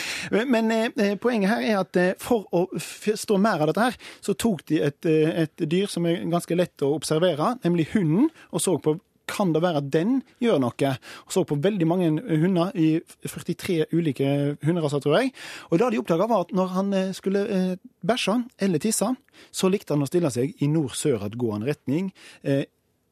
Men 0.49 0.71
eh, 0.73 1.13
poenget 1.21 1.53
her 1.53 1.65
er 1.65 1.81
at 1.83 1.99
eh, 2.01 2.15
for 2.21 2.47
å 2.55 2.65
forstå 2.73 3.37
mer 3.41 3.61
av 3.61 3.71
dette 3.71 3.89
her, 3.89 3.99
så 4.25 4.33
tok 4.33 4.65
de 4.71 4.81
et, 4.87 5.09
eh, 5.09 5.45
et 5.45 5.67
dyr 5.69 5.91
som 5.91 6.07
er 6.09 6.25
ganske 6.29 6.57
lett 6.57 6.85
å 6.85 6.95
observere, 6.97 7.55
nemlig 7.65 7.91
hunden, 7.93 8.31
og 8.53 8.65
så 8.65 8.77
på 8.81 8.97
kan 9.29 9.53
det 9.53 9.61
være 9.63 9.81
at 9.83 9.91
den 9.93 10.19
gjør 10.41 10.59
noe? 10.63 10.93
Og 11.27 11.33
så 11.33 11.43
på 11.47 11.57
veldig 11.61 11.87
mange 11.89 12.09
hunder 12.17 12.73
i 12.73 12.89
43 13.27 13.89
ulike 13.93 14.29
hunderaser, 14.65 15.03
tror 15.03 15.19
jeg. 15.19 15.33
Og 15.69 15.79
det 15.79 15.91
de 15.93 16.01
oppdaga, 16.01 16.29
var 16.29 16.47
at 16.47 16.55
når 16.55 16.73
han 16.75 16.93
eh, 16.97 17.13
skulle 17.17 17.45
eh, 17.45 17.75
bæsje 18.05 18.39
eller 18.65 18.81
tisse, 18.81 19.11
så 19.51 19.71
likte 19.71 19.95
han 19.95 20.03
å 20.05 20.09
stille 20.09 20.31
seg 20.33 20.57
i 20.63 20.69
nord-sør-gående 20.71 21.69
retning. 21.69 22.11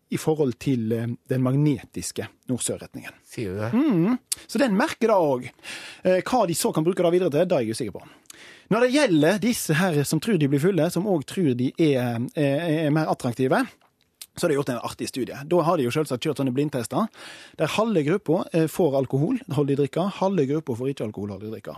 Eh, 0.07 0.13
i 0.13 0.17
forhold 0.17 0.57
til 0.59 0.91
eh, 0.91 1.07
den 1.29 1.43
magnetiske 1.43 2.27
nord-sør-retningen. 2.47 3.11
Sier 3.27 3.53
du 3.53 3.59
det? 3.59 3.71
Mm. 3.73 4.17
Så 4.47 4.59
den 4.61 4.77
merker 4.77 5.07
det 5.11 5.17
òg. 5.17 5.49
Hva 6.03 6.45
de 6.47 6.55
så 6.55 6.71
kan 6.71 6.85
bruke 6.85 7.03
det 7.03 7.11
videre 7.11 7.33
til, 7.33 7.47
det 7.47 7.57
er 7.57 7.65
jeg 7.65 7.75
usikker 7.75 7.97
på. 7.97 8.05
Når 8.69 8.83
det 8.83 8.93
gjelder 8.93 9.41
disse 9.41 9.75
her 9.79 10.03
som 10.03 10.19
tror 10.19 10.37
de 10.39 10.47
blir 10.47 10.61
fulle, 10.63 10.89
som 10.91 11.07
òg 11.07 11.25
tror 11.27 11.53
de 11.57 11.71
er, 11.75 12.23
er, 12.35 12.87
er 12.87 12.95
mer 12.95 13.11
attraktive, 13.11 13.65
så 14.37 14.45
har 14.45 14.49
de 14.49 14.55
gjort 14.55 14.69
en 14.69 14.81
artig 14.85 15.09
studie. 15.09 15.37
Da 15.45 15.61
har 15.65 15.77
de 15.77 15.87
jo 15.87 15.93
selvsagt 15.93 16.23
kjørt 16.23 16.41
sånne 16.41 16.53
blindtester, 16.53 17.07
der 17.57 17.71
halve 17.77 18.03
gruppa 18.05 18.43
eh, 18.53 18.67
får 18.69 18.99
alkoholholdig 19.01 19.79
drikke, 19.79 20.09
halve 20.19 20.45
gruppa 20.51 20.75
får 20.77 20.91
ikke 20.93 21.07
alkoholholdig 21.07 21.53
drikke. 21.55 21.77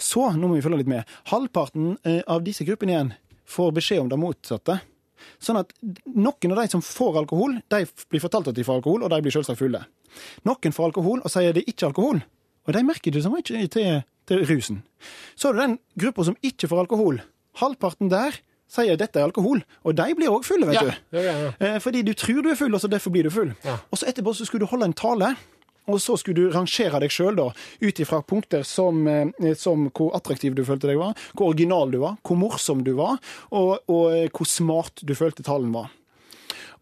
Så, 0.00 0.30
nå 0.36 0.48
må 0.48 0.56
vi 0.56 0.64
følge 0.64 0.80
litt 0.82 0.90
med, 0.90 1.10
halvparten 1.32 1.96
eh, 2.08 2.22
av 2.30 2.44
disse 2.46 2.64
gruppene 2.68 2.94
igjen 2.94 3.12
får 3.52 3.74
beskjed 3.76 4.04
om 4.04 4.08
det 4.08 4.20
motsatte. 4.20 4.78
Sånn 5.42 5.58
at 5.60 5.72
noen 6.06 6.52
av 6.54 6.60
de 6.62 6.68
som 6.72 6.82
får 6.84 7.18
alkohol, 7.22 7.58
de 7.72 7.82
blir 8.10 8.22
fortalt 8.22 8.48
at 8.52 8.54
de 8.58 8.64
får 8.66 8.80
alkohol, 8.80 9.02
og 9.06 9.10
de 9.10 9.20
blir 9.24 9.34
selvsagt 9.34 9.58
fulle. 9.60 9.84
Noen 10.48 10.72
får 10.76 10.90
alkohol 10.90 11.20
og 11.24 11.30
sier 11.32 11.52
det 11.56 11.64
er 11.64 11.72
ikke 11.74 11.90
alkohol, 11.90 12.22
og 12.66 12.76
de 12.76 12.82
merker 12.86 13.10
det 13.14 13.22
som 13.24 13.34
ikke 13.38 13.66
til, 13.74 14.02
til 14.28 14.44
rusen. 14.46 14.82
Så 15.34 15.48
er 15.50 15.56
det 15.58 15.66
den 15.66 15.78
gruppa 16.04 16.24
som 16.28 16.36
ikke 16.42 16.68
får 16.70 16.84
alkohol. 16.86 17.20
Halvparten 17.60 18.10
der 18.12 18.38
sier 18.72 18.96
dette 18.96 19.20
er 19.20 19.26
alkohol, 19.28 19.60
og 19.84 19.96
de 19.98 20.06
blir 20.16 20.30
òg 20.32 20.46
fulle, 20.48 20.64
vet 20.70 20.78
Ja, 20.78 20.84
du. 20.86 21.18
Ja, 21.18 21.32
ja. 21.42 21.50
Eh, 21.60 21.78
Fordi 21.84 22.00
du 22.06 22.14
tror 22.16 22.40
du 22.42 22.48
er 22.48 22.56
full, 22.56 22.72
og 22.72 22.80
så 22.80 22.88
derfor 22.88 23.12
blir 23.12 23.26
du 23.28 23.30
full. 23.34 23.50
Og 23.90 23.98
så 24.00 24.06
etterpå 24.08 24.32
så 24.34 24.46
skulle 24.48 24.64
du 24.64 24.70
holde 24.70 24.88
en 24.88 24.94
tale. 24.96 25.34
Og 25.90 25.98
så 26.00 26.14
skulle 26.20 26.44
du 26.44 26.52
rangere 26.54 27.00
deg 27.02 27.10
sjøl 27.10 27.40
ut 27.42 28.00
ifra 28.04 28.20
punkter 28.22 28.62
som, 28.66 29.00
eh, 29.08 29.54
som, 29.58 29.88
hvor 29.90 30.12
attraktiv 30.16 30.54
du 30.54 30.62
følte 30.64 30.90
deg 30.90 31.00
var, 31.00 31.16
hvor 31.34 31.50
original 31.52 31.90
du 31.90 31.98
var, 32.04 32.18
hvor 32.22 32.38
morsom 32.38 32.84
du 32.86 32.92
var, 32.98 33.18
og, 33.50 33.78
og 33.90 34.04
eh, 34.14 34.28
hvor 34.30 34.46
smart 34.48 35.02
du 35.02 35.14
følte 35.18 35.42
tallene 35.46 35.74
var. 35.74 35.90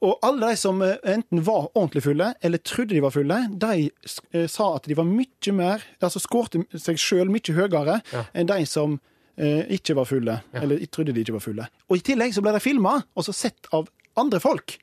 Og 0.00 0.16
alle 0.24 0.48
de 0.52 0.56
som 0.56 0.80
eh, 0.84 0.96
enten 1.12 1.42
var 1.44 1.68
ordentlig 1.74 2.02
fulle, 2.06 2.32
eller 2.40 2.62
trodde 2.64 2.94
de 2.96 3.02
var 3.04 3.12
fulle, 3.12 3.40
de 3.52 4.46
sa 4.48 4.70
at 4.76 4.88
de 4.88 4.96
var 4.96 5.08
mye 5.08 5.52
mer 5.56 5.82
Altså 6.00 6.20
skårte 6.22 6.62
seg 6.80 7.00
sjøl 7.00 7.28
mye 7.32 7.52
høyere 7.56 8.00
Ja. 8.12 8.24
enn 8.34 8.48
de 8.48 8.60
som 8.68 8.98
eh, 9.36 9.64
ikke 9.76 9.96
var 9.96 10.08
fulle, 10.08 10.38
eller 10.56 10.80
trodde 10.92 11.12
de 11.16 11.20
ikke 11.24 11.36
var 11.36 11.44
fulle. 11.44 11.66
Og 11.88 11.96
i 12.00 12.04
tillegg 12.04 12.32
så 12.36 12.44
ble 12.44 12.52
de 12.56 12.60
filma, 12.64 12.98
og 13.16 13.24
så 13.24 13.32
sett 13.36 13.68
av 13.76 13.88
andre 14.20 14.40
folk. 14.42 14.78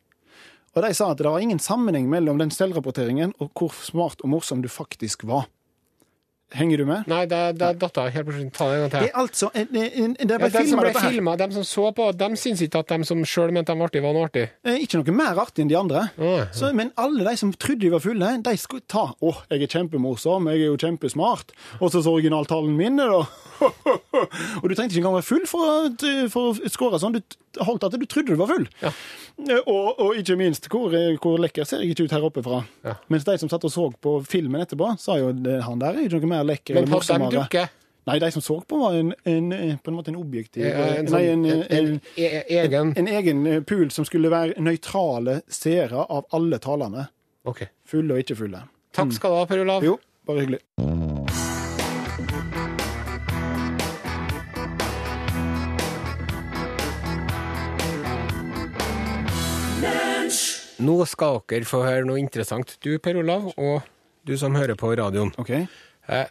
Og 0.77 0.83
de 0.85 0.93
sa 0.93 1.07
at 1.09 1.17
det 1.17 1.25
var 1.25 1.41
ingen 1.41 1.57
sammenheng 1.57 2.05
mellom 2.05 2.37
den 2.37 2.51
selvrapporteringen 2.53 3.31
og 3.41 3.49
hvor 3.57 3.73
smart 3.81 4.21
og 4.21 4.29
morsom 4.29 4.61
du 4.61 4.69
faktisk 4.69 5.23
var. 5.25 5.47
Henger 6.55 6.77
du 6.79 6.85
med? 6.87 7.07
Nei, 7.11 7.25
det, 7.27 7.39
det 7.59 7.73
datt 7.81 7.97
av 7.99 8.05
helt 8.15 8.25
på 8.29 8.31
slutten. 8.31 8.51
Ta 8.55 8.67
det 8.69 8.75
en 8.77 8.81
gang 8.85 8.91
Det 8.91 8.99
til. 8.99 9.07
er 9.09 9.19
altså 9.19 9.49
en- 9.53 9.75
en- 9.75 10.13
Det 10.13 10.29
Ja, 10.31 10.37
ble 10.37 10.49
de 10.49 10.67
som 10.69 10.79
ble 10.79 10.93
filma, 10.93 11.33
de 11.37 11.47
som 11.51 11.63
så 11.67 11.91
på, 11.93 12.05
de 12.17 12.29
syns 12.39 12.61
ikke 12.63 12.79
at 12.79 12.87
de 12.87 13.03
som 13.03 13.19
sjøl 13.27 13.51
mente 13.51 13.73
de 13.73 13.77
var 13.77 13.89
artige, 13.89 14.01
var 14.05 14.13
noe 14.15 14.29
artig. 14.29 14.45
Eh, 14.63 14.77
Ikke 14.79 14.95
noe 15.03 15.11
mer 15.17 15.35
artig 15.43 15.65
enn 15.65 15.67
de 15.67 15.75
andre. 15.75 16.05
Så, 16.55 16.71
men 16.73 16.93
alle 16.97 17.25
de 17.27 17.35
som 17.35 17.51
trodde 17.51 17.81
de 17.81 17.89
var 17.91 17.99
fulle, 17.99 18.41
de 18.41 18.55
skulle 18.57 18.87
ta 18.87 19.13
Å, 19.21 19.33
jeg 19.51 19.61
er 19.61 19.67
kjempemorsom, 19.67 20.47
jeg 20.53 20.61
er 20.61 20.65
jo 20.71 20.77
kjempesmart. 20.77 21.51
Og 21.81 21.91
så 21.91 21.99
så 22.01 22.15
originaltalen 22.15 22.77
min, 22.77 22.95
da. 22.95 23.25
og 24.61 24.69
du 24.69 24.75
trengte 24.75 24.93
ikke 24.95 25.01
engang 25.03 25.17
være 25.19 25.27
full 25.27 25.45
for, 25.49 25.89
for 26.31 26.53
å 26.53 26.69
score 26.71 26.99
sånn. 27.01 27.17
Du 27.17 27.63
holdt 27.65 27.83
at 27.87 27.95
du 27.97 28.05
trodde 28.05 28.27
du 28.35 28.35
var 28.39 28.47
full. 28.51 28.67
Ja. 28.83 28.91
Eh, 29.49 29.59
Og, 29.67 29.99
og 29.99 30.15
ikke 30.17 30.37
minst, 30.37 30.67
hvor, 30.71 30.93
hvor 31.21 31.37
lekker 31.41 31.65
ser 31.65 31.81
jeg 31.83 31.91
ikke 31.95 32.05
ut 32.07 32.11
her 32.15 32.23
oppe 32.27 32.43
fra? 32.45 32.63
Ja. 32.85 32.95
Mens 33.09 33.25
de 33.27 33.37
som 33.41 33.49
satt 33.49 33.65
og 33.67 33.71
så 33.73 33.87
på 34.01 34.15
filmen 34.29 34.61
etterpå, 34.63 34.93
sa 35.01 35.17
jo 35.19 35.31
han 35.33 35.79
der 35.81 35.97
er 35.97 36.05
ikke 36.07 36.21
noe 36.21 36.29
mer 36.29 36.36
lekker 36.43 36.73
Men 36.77 36.83
eller 36.83 36.93
hadde 36.99 37.07
de 37.07 37.39
morsommere. 37.39 37.69
Nei, 38.07 38.19
de 38.23 38.29
som 38.31 38.41
så 38.41 38.55
på, 38.63 38.77
var 38.79 38.93
en, 38.95 39.09
en, 39.27 39.49
på 39.83 39.91
en 39.91 39.95
måte 39.97 40.13
en 40.13 40.15
objektiv 40.15 40.63
Eh, 40.63 40.99
En, 40.99 41.05
Nei, 41.11 41.25
sånn, 41.25 41.45
en, 41.45 41.45
en, 41.45 41.87
en, 41.91 42.01
e- 42.15 42.43
egen 42.55 43.41
en 43.43 43.47
eh, 43.51 43.59
pool 43.67 43.89
som 43.91 44.05
skulle 44.07 44.31
være 44.31 44.55
nøytrale 44.63 45.41
seere 45.51 46.05
av 46.07 46.23
alle 46.31 46.59
talene. 46.63 47.09
OK. 47.43 47.65
Fulle 47.85 48.13
og 48.15 48.23
ikke 48.23 48.35
fulle. 48.39 48.63
Takk 48.95 49.11
skal 49.17 49.35
du 49.35 49.41
ha, 49.41 49.45
Per 49.51 49.65
Olav. 49.65 49.83
Jo, 49.83 49.97
bare 50.25 50.45
hyggelig. 50.45 50.63
Nå 60.77 60.95
skal 61.09 61.39
dere 61.49 61.65
få 61.67 61.81
høre 61.85 62.05
noe 62.05 62.19
interessant. 62.21 62.75
Du, 62.83 62.91
Per 63.01 63.17
Olav, 63.19 63.49
og 63.57 63.81
du 64.27 64.35
som 64.37 64.55
hører 64.57 64.77
på 64.77 64.91
radioen. 64.99 65.31
OK. 65.41 65.51
Eh, 66.07 66.27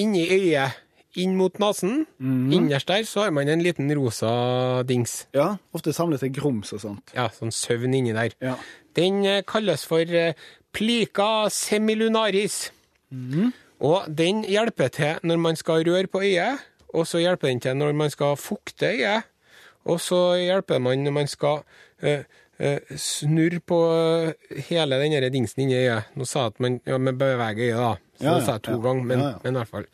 inni 0.00 0.24
øyet, 0.30 0.78
inn 1.20 1.34
mot 1.36 1.58
nesen, 1.60 2.06
mm. 2.18 2.52
innerst 2.56 2.88
der, 2.88 3.04
så 3.04 3.26
har 3.26 3.32
man 3.34 3.48
en 3.48 3.62
liten 3.64 3.90
rosa 3.98 4.82
dings. 4.88 5.26
Ja, 5.34 5.56
ofte 5.74 5.92
samlet 5.92 6.22
til 6.24 6.32
grums 6.32 6.72
og 6.72 6.80
sånt. 6.84 7.12
Ja, 7.16 7.28
sånn 7.34 7.52
søvn 7.52 7.96
inni 7.98 8.14
der. 8.16 8.36
Ja. 8.40 8.56
Den 8.96 9.24
eh, 9.28 9.42
kalles 9.48 9.84
for 9.88 10.08
eh, 10.08 10.38
plica 10.72 11.48
semilunaris. 11.52 12.70
Mm. 13.10 13.50
Og 13.82 14.06
den 14.08 14.44
hjelper 14.46 14.92
til 14.94 15.26
når 15.26 15.42
man 15.42 15.58
skal 15.58 15.84
røre 15.88 16.08
på 16.08 16.22
øyet, 16.22 16.62
og 16.92 17.06
så 17.08 17.20
hjelper 17.22 17.50
den 17.50 17.60
til 17.60 17.76
når 17.76 17.96
man 17.96 18.12
skal 18.12 18.36
fukte 18.40 18.92
øyet, 18.94 19.28
og 19.84 19.98
så 20.00 20.20
hjelper 20.38 20.78
man 20.78 21.02
når 21.02 21.16
man 21.16 21.28
skal 21.28 21.64
eh, 22.00 22.22
eh, 22.58 22.78
snurre 22.96 23.60
på 23.60 23.80
hele 24.68 25.00
den 25.02 25.32
dingsen 25.32 25.64
inni 25.64 25.80
øyet. 25.82 26.14
Nå 26.14 26.24
sa 26.24 26.46
jeg 26.46 26.54
at 26.54 26.60
man 26.62 26.80
ja, 26.86 26.98
beveger 26.98 27.66
øyet, 27.66 27.82
da. 27.82 27.94
Så 28.22 28.28
Ja, 28.28 28.34
det 28.38 28.46
sa 28.46 28.56
jeg 28.56 28.64
to 28.68 28.76
ja, 28.78 28.82
ganger, 28.86 29.04
men, 29.10 29.18
ja, 29.18 29.28
ja. 29.34 29.38
men 29.42 29.56
i 29.56 29.58
hvert 29.60 29.72
fall. 29.74 29.86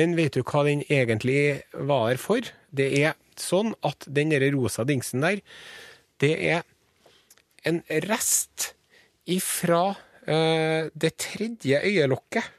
Men 0.00 0.16
vet 0.18 0.38
du 0.38 0.42
hva 0.42 0.64
den 0.66 0.82
egentlig 0.88 1.40
var 1.76 2.16
for? 2.22 2.48
Det 2.72 2.88
er 3.02 3.14
sånn 3.38 3.74
at 3.86 4.08
den 4.08 4.32
der 4.32 4.48
rosa 4.56 4.86
dingsen 4.88 5.22
der, 5.22 5.42
det 6.18 6.34
er 6.48 6.64
en 7.68 7.82
rest 8.08 8.72
ifra 9.28 9.82
uh, 9.92 10.88
det 10.96 11.12
tredje 11.20 11.82
øyelokket. 11.84 12.54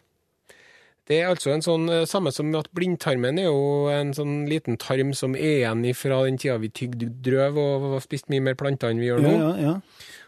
Det 1.10 1.24
er 1.24 1.32
altså 1.32 1.50
en 1.56 1.64
sånn, 1.66 1.88
eh, 1.90 2.04
samme 2.06 2.30
som 2.30 2.52
at 2.54 2.68
blindtarmen 2.78 3.40
er 3.42 3.48
jo 3.48 3.88
en 3.90 4.12
sånn 4.14 4.44
liten 4.46 4.76
tarm 4.78 5.10
som 5.18 5.34
er 5.34 5.64
igjen 5.64 5.82
ifra 5.90 6.20
den 6.28 6.38
tida 6.38 6.60
vi 6.62 6.70
tygde 6.70 7.08
drøv 7.26 7.58
og 7.58 7.96
spiste 8.04 8.30
mye 8.30 8.44
mer 8.46 8.58
planter 8.60 8.94
enn 8.94 9.02
vi 9.02 9.08
gjør 9.10 9.24
nå. 9.26 9.32
ja, 9.34 9.48
ja. 9.58 9.74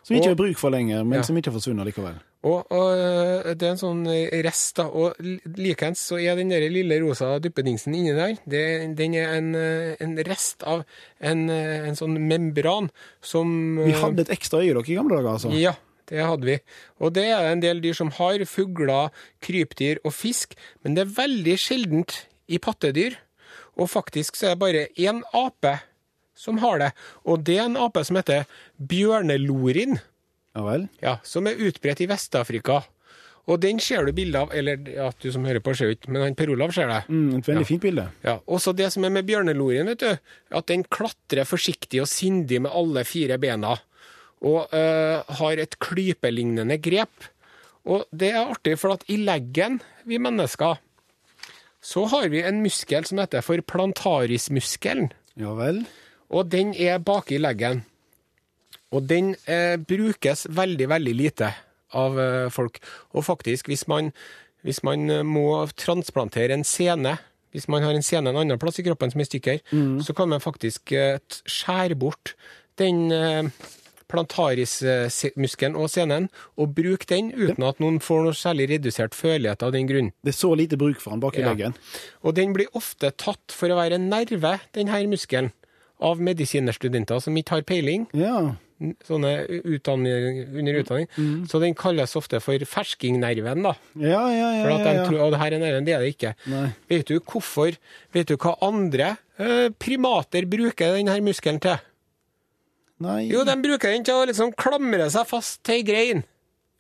Som 0.02 0.16
vi 0.16 0.24
ikke 0.24 0.32
har 0.32 0.40
bruk 0.40 0.58
for 0.58 0.74
lenger, 0.74 1.04
men 1.06 1.20
Ja. 1.20 1.22
som 1.28 1.38
ikke 1.38 1.52
har 1.54 1.60
forsvunnet 1.60 1.86
likevel. 1.86 2.18
Og, 2.42 2.64
og 2.74 2.88
eh, 2.98 3.52
det 3.54 3.68
er 3.68 3.74
en 3.76 3.78
sånn 3.78 4.00
rest, 4.42 4.72
da. 4.80 4.88
Og 4.90 5.20
li- 5.22 5.38
likeens 5.62 6.00
så 6.10 6.18
er 6.18 6.40
den 6.40 6.50
der 6.50 6.64
lille 6.74 6.98
rosa 7.04 7.36
duppedingsen 7.44 7.94
inni 7.94 8.16
der, 8.18 8.34
det, 8.50 8.64
den 8.98 9.14
er 9.14 9.36
en, 9.38 9.52
eh, 9.54 9.92
en 10.02 10.16
rest 10.26 10.66
av 10.66 10.82
en, 11.22 11.44
eh, 11.54 11.86
en 11.86 12.00
sånn 12.00 12.18
membran 12.18 12.90
som 13.22 13.54
Vi 13.84 13.92
eh, 13.94 14.00
hadde 14.02 14.26
et 14.26 14.34
ekstra 14.34 14.64
øyelokk 14.66 14.90
i 14.90 14.98
gamle 14.98 15.20
dager, 15.20 15.36
altså. 15.36 15.54
Ja, 15.54 15.76
det 16.10 16.26
hadde 16.26 16.50
vi. 16.50 16.58
Og 17.00 17.14
det 17.14 17.28
er 17.30 17.52
en 17.52 17.62
del 17.62 17.80
dyr 17.86 17.94
som 17.96 18.10
har. 18.18 18.42
Fugler, 18.50 19.14
krypdyr 19.46 20.02
og 20.04 20.12
fisk. 20.18 20.58
Men 20.82 20.98
det 20.98 21.06
er 21.06 21.14
veldig 21.22 21.56
sjeldent 21.62 22.24
i 22.52 22.58
pattedyr. 22.58 23.20
Og 23.78 23.88
faktisk 23.94 24.36
så 24.36 24.50
er 24.50 24.58
det 24.58 24.64
bare 24.66 24.88
én 25.00 25.22
ape 25.38 25.78
som 26.36 26.58
har 26.66 26.82
det. 26.82 26.90
Og 27.24 27.46
det 27.46 27.60
er 27.62 27.70
en 27.70 27.78
ape 27.86 28.02
som 28.04 28.18
heter 28.18 28.50
bjørnelorin. 28.82 30.00
Ja 30.58 30.64
vel? 30.66 30.88
Ja, 31.04 31.18
som 31.24 31.48
er 31.48 31.60
utbredt 31.60 32.02
i 32.04 32.10
Vest-Afrika. 32.12 32.82
Og 33.50 33.58
den 33.64 33.80
ser 33.82 34.06
du 34.06 34.14
bilde 34.16 34.38
av, 34.38 34.52
eller 34.54 34.84
ja, 34.92 35.08
du 35.18 35.28
som 35.34 35.46
hører 35.48 35.64
på 35.64 35.74
ser 35.76 35.96
ikke, 35.96 36.12
men 36.14 36.22
han 36.24 36.36
Per 36.38 36.52
Olav 36.54 36.74
ser 36.76 36.92
det. 36.92 37.00
Mm, 37.10 37.40
et 37.40 37.48
veldig 37.50 37.68
fint 37.68 37.84
bilde. 37.84 38.06
Ja, 38.26 38.36
Også 38.46 38.74
det 38.78 38.92
som 38.94 39.08
er 39.08 39.14
med 39.16 39.26
bjørneloren, 39.28 39.90
vet 39.92 40.04
du, 40.04 40.36
at 40.60 40.68
den 40.70 40.86
klatrer 40.86 41.48
forsiktig 41.50 42.04
og 42.04 42.10
sindig 42.12 42.62
med 42.62 42.74
alle 42.78 43.04
fire 43.08 43.40
bena. 43.42 43.74
Og 44.46 44.70
øh, 44.74 45.34
har 45.42 45.62
et 45.62 45.78
klypelignende 45.82 46.78
grep. 46.82 47.30
Og 47.90 48.06
det 48.14 48.30
er 48.36 48.46
artig, 48.46 48.78
for 48.78 48.94
at 48.94 49.06
i 49.10 49.18
leggen, 49.22 49.80
vi 50.06 50.22
mennesker, 50.22 50.78
så 51.82 52.06
har 52.14 52.30
vi 52.30 52.44
en 52.46 52.62
muskel 52.62 53.08
som 53.10 53.22
heter 53.22 53.42
for 53.46 53.62
plantarismuskelen. 53.66 55.10
Ja 55.42 55.56
vel? 55.58 55.82
Og 56.30 56.52
den 56.54 56.76
er 56.78 57.02
baki 57.02 57.42
leggen. 57.42 57.82
Og 58.92 59.08
den 59.08 59.34
eh, 59.48 59.78
brukes 59.78 60.48
veldig, 60.52 60.88
veldig 60.92 61.16
lite 61.16 61.52
av 61.96 62.20
eh, 62.20 62.48
folk. 62.52 62.80
Og 63.16 63.26
faktisk, 63.28 63.68
hvis 63.72 63.88
man, 63.88 64.12
hvis 64.68 64.84
man 64.84 65.10
eh, 65.10 65.24
må 65.28 65.66
transplantere 65.80 66.56
en 66.58 66.68
sene, 66.68 67.18
hvis 67.56 67.68
man 67.72 67.84
har 67.84 67.96
en 67.96 68.04
sene 68.06 68.32
en 68.32 68.42
annen 68.44 68.60
plass 68.60 68.80
i 68.80 68.86
kroppen 68.88 69.12
som 69.12 69.20
er 69.24 69.28
stykker, 69.28 69.62
stykker, 69.64 70.02
så 70.04 70.16
kan 70.16 70.30
man 70.32 70.44
faktisk 70.44 70.92
eh, 70.96 71.20
skjære 71.48 71.98
bort 72.00 72.36
den 72.80 73.10
eh, 73.12 73.48
plantarismuskelen 74.12 75.76
og 75.80 75.90
senen, 75.92 76.28
og 76.60 76.74
bruke 76.76 77.08
den 77.08 77.32
uten 77.32 77.64
at 77.68 77.80
noen 77.84 78.00
får 78.04 78.26
noe 78.26 78.36
særlig 78.36 78.70
redusert 78.74 79.16
følelighet 79.16 79.64
av 79.64 79.72
den 79.76 79.88
grunn. 79.88 80.12
Det 80.24 80.34
er 80.34 80.40
så 80.40 80.52
lite 80.58 80.80
bruk 80.80 81.00
for 81.00 81.16
den 81.16 81.24
bak 81.24 81.38
i 81.40 81.42
Ja. 81.46 81.52
leggen. 81.54 81.76
Og 82.24 82.36
den 82.36 82.54
blir 82.54 82.68
ofte 82.76 83.12
tatt 83.16 83.56
for 83.56 83.72
å 83.72 83.80
være 83.80 83.96
en 83.96 84.10
nerve, 84.10 84.60
denne 84.74 85.08
muskelen, 85.08 85.52
av 86.02 86.20
medisinerstudenter 86.20 87.22
som 87.22 87.36
ikke 87.38 87.60
har 87.60 87.62
peiling. 87.62 88.08
Ja. 88.14 88.56
Sånne 89.06 89.32
utdanning, 89.62 90.40
under 90.58 90.80
utdanning. 90.80 91.08
Så 91.50 91.60
den 91.62 91.76
kalles 91.78 92.16
ofte 92.18 92.40
for 92.42 92.58
ferskingnerven, 92.66 93.62
da. 93.68 93.76
Ja, 94.02 94.24
ja, 94.34 94.48
ja. 94.58 94.64
For 94.64 94.74
at 94.74 94.88
de 94.88 95.06
tror 95.06 95.22
at 95.28 95.36
det 95.36 95.42
her 95.44 95.56
er 95.58 95.62
nerven, 95.62 95.86
det 95.86 95.94
er 95.94 96.02
det 96.06 96.14
ikke. 96.16 96.32
Nei. 96.50 96.64
Vet 96.90 97.12
du 97.12 97.20
hvorfor? 97.20 97.78
Vet 98.16 98.32
du 98.32 98.38
hva 98.42 98.56
andre 98.66 99.12
eh, 99.38 99.70
primater 99.78 100.50
bruker 100.50 100.98
denne 100.98 101.20
muskelen 101.26 101.62
til? 101.62 101.78
Nei. 103.02 103.24
Jo, 103.32 103.46
de 103.48 103.56
bruker 103.62 103.94
den 103.96 104.04
til 104.06 104.18
å 104.20 104.28
liksom 104.30 104.52
klamre 104.58 105.08
seg 105.14 105.26
fast 105.30 105.62
til 105.66 105.80
ei 105.80 105.86
grein. 105.88 106.26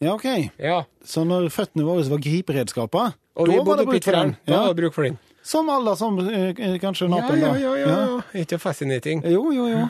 Ja, 0.01 0.15
OK. 0.17 0.25
Ja. 0.61 0.83
Så 1.05 1.21
når 1.25 1.49
føttene 1.53 1.85
våre 1.85 2.05
var 2.09 2.21
griperedskaper, 2.21 3.13
da 3.37 3.61
var 3.65 3.77
det 3.81 3.85
bruk 3.89 4.03
for 4.05 4.17
den? 4.17 4.35
Da 4.45 4.53
Ja. 4.53 4.59
var 4.65 4.73
det 4.73 4.81
bruk 4.83 4.93
for 4.97 5.05
den. 5.05 5.19
Som 5.41 5.69
alle 5.73 5.95
som 5.97 6.17
eh, 6.29 6.53
kanskje 6.81 7.07
napen, 7.09 7.39
da. 7.41 7.55
ja, 7.57 7.73
ja, 7.73 7.73
ja. 7.81 7.93
ja. 8.09 8.41
Ikke 8.43 8.59
fascinating. 8.61 9.23
Jo, 9.25 9.47
jo, 9.53 9.65
jo. 9.69 9.87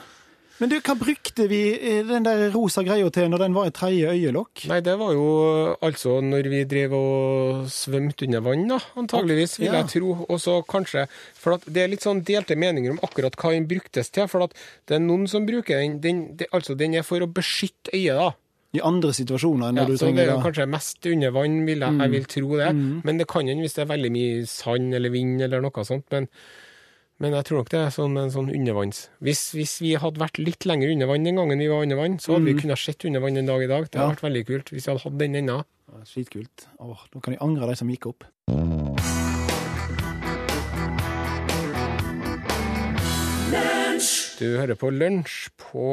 Men 0.62 0.70
du, 0.70 0.76
hva 0.86 0.94
brukte 0.94 1.48
vi 1.50 1.60
eh, 1.74 2.04
den 2.06 2.24
der 2.28 2.44
rosa 2.54 2.84
greia 2.86 3.08
til 3.10 3.32
når 3.34 3.42
den 3.48 3.56
var 3.58 3.66
et 3.72 3.74
tredje 3.80 4.12
øyelokk? 4.14 4.68
Nei, 4.70 4.78
det 4.86 4.94
var 5.00 5.16
jo 5.18 5.24
altså 5.82 6.20
når 6.22 6.50
vi 6.54 6.60
drev 6.70 6.94
og 6.94 7.64
svømte 7.74 8.28
under 8.28 8.44
vann, 8.46 8.68
da, 8.70 8.78
antageligvis, 9.02 9.58
vil 9.58 9.72
Ja. 9.72 9.80
jeg 9.82 9.90
tro. 9.96 10.12
Og 10.30 10.38
så 10.44 10.60
kanskje 10.70 11.08
For 11.42 11.58
det 11.66 11.82
er 11.82 11.90
litt 11.90 12.06
sånn 12.06 12.22
delte 12.24 12.54
meninger 12.56 12.94
om 12.94 13.02
akkurat 13.02 13.34
hva 13.42 13.52
den 13.56 13.66
bruktes 13.68 14.12
til. 14.14 14.28
For 14.30 14.46
det 14.48 14.96
er 15.00 15.02
noen 15.02 15.26
som 15.28 15.48
bruker 15.50 15.82
den, 15.82 15.98
den 16.00 16.22
det, 16.38 16.48
Altså, 16.54 16.78
den 16.78 16.94
er 16.94 17.02
for 17.04 17.20
å 17.26 17.28
beskytte 17.28 17.90
øyet, 17.98 18.16
da. 18.22 18.30
I 18.78 18.80
andre 18.88 19.12
situasjoner 19.12 19.74
når 19.76 19.82
Ja, 19.82 19.86
du 19.90 19.98
så 19.98 20.06
det 20.14 20.16
Ja, 20.16 20.22
er 20.22 20.30
jo 20.30 20.38
det? 20.38 20.46
kanskje 20.46 20.70
mest 20.70 21.06
under 21.10 21.32
vann, 21.36 21.66
vil 21.66 21.80
jeg, 21.84 21.98
jeg 22.00 22.12
vil 22.14 22.26
tro 22.38 22.58
det. 22.62 22.70
Mm. 22.78 23.02
Men 23.04 23.18
det 23.18 23.28
kan 23.28 23.48
hende 23.50 23.66
hvis 23.66 23.74
det 23.76 23.82
er 23.84 23.90
veldig 23.98 24.12
mye 24.14 24.46
sand 24.48 24.94
eller 24.96 25.10
vind 25.10 25.42
eller 25.42 25.60
noe 25.66 25.84
sånt. 25.84 26.06
Men, 26.14 26.30
Men 27.22 27.36
jeg 27.38 27.46
tror 27.46 27.60
nok 27.62 27.70
det 27.70 27.80
er 27.84 27.92
sånn 27.94 28.16
en 28.18 28.32
sånn 28.34 28.48
undervanns... 28.50 29.04
Hvis, 29.22 29.42
hvis 29.54 29.76
vi 29.84 29.92
hadde 30.02 30.22
vært 30.24 30.40
litt 30.42 30.66
lenger 30.66 30.90
under 30.96 31.10
vann 31.12 31.28
den 31.28 31.38
gangen 31.38 31.62
vi 31.62 31.68
var 31.70 31.86
under 31.86 32.00
vann, 32.00 32.18
så 32.24 32.34
hadde 32.34 32.50
vi 32.50 32.56
kunnet 32.64 32.82
sett 32.82 33.06
under 33.06 33.22
vann 33.22 33.38
en 33.38 33.52
dag 33.52 33.62
i 33.62 33.70
dag. 33.70 33.86
Det 33.86 34.00
hadde 34.02 34.08
Ja. 34.08 34.16
vært 34.16 34.26
veldig 34.26 34.44
kult 34.50 34.74
hvis 34.74 34.88
vi 34.88 34.94
hadde 34.96 35.06
hatt 35.06 35.20
den 35.22 35.38
ennå. 35.44 35.60
Ja, 35.92 36.02
Skitkult. 36.10 36.66
Åh, 36.82 37.06
nå 37.14 37.22
kan 37.22 37.36
jeg 37.38 37.44
angre 37.46 37.70
de 37.70 37.78
som 37.78 37.94
gikk 37.94 38.10
opp. 38.10 38.26
Du 44.42 44.48
hører 44.58 44.74
på 44.80 44.90
Lunsj 44.90 45.52
på 45.62 45.84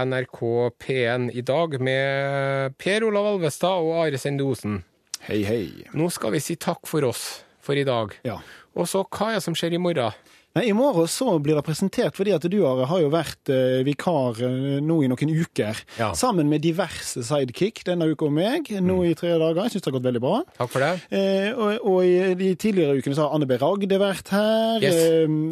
NRK 0.00 0.38
P1 0.80 1.26
i 1.36 1.42
dag 1.44 1.74
med 1.84 2.76
Per 2.80 3.04
Olav 3.04 3.26
Alvestad 3.34 3.82
og 3.84 3.98
Are 4.06 4.20
Sende 4.20 4.46
Osen. 4.48 4.78
Hei, 5.26 5.42
hei. 5.44 5.66
Nå 5.92 6.08
skal 6.14 6.32
vi 6.32 6.40
si 6.40 6.56
takk 6.56 6.88
for 6.88 7.04
oss 7.10 7.42
for 7.62 7.76
i 7.76 7.84
dag. 7.84 8.14
Ja. 8.24 8.38
Og 8.72 8.88
så 8.88 9.02
hva 9.04 9.28
er 9.34 9.36
det 9.36 9.44
som 9.44 9.56
skjer 9.58 9.76
i 9.76 9.82
morgen? 9.82 10.16
Nei, 10.52 10.66
I 10.68 10.72
morgen 10.76 11.06
så 11.08 11.38
blir 11.40 11.56
det 11.56 11.62
presentert, 11.64 12.12
fordi 12.18 12.34
at 12.36 12.44
du 12.52 12.58
Are, 12.68 12.84
har 12.90 13.00
jo 13.00 13.08
vært 13.12 13.48
eh, 13.48 13.78
vikar 13.86 14.36
eh, 14.44 14.80
nå 14.84 14.98
i 15.00 15.08
noen 15.08 15.30
uker. 15.32 15.78
Ja. 15.96 16.10
Sammen 16.18 16.50
med 16.52 16.60
diverse 16.60 17.22
sidekick 17.24 17.80
denne 17.88 18.04
uka 18.12 18.26
og 18.28 18.34
meg, 18.36 18.68
nå 18.84 18.98
i 19.08 19.14
tre 19.16 19.30
dager. 19.40 19.62
Jeg 19.64 19.72
syns 19.78 19.86
det 19.86 19.88
har 19.88 19.96
gått 19.96 20.08
veldig 20.10 20.22
bra. 20.22 20.34
Takk 20.58 20.74
for 20.74 20.84
det. 20.84 20.90
Eh, 21.08 21.48
og, 21.56 21.88
og 21.88 21.98
i 22.04 22.34
de 22.36 22.50
tidligere 22.60 22.98
ukene 23.00 23.16
så 23.16 23.24
har 23.30 23.38
Anne 23.38 23.48
B. 23.48 23.56
Ragde 23.62 24.00
vært 24.02 24.28
her. 24.36 24.84
Yes. 24.84 25.00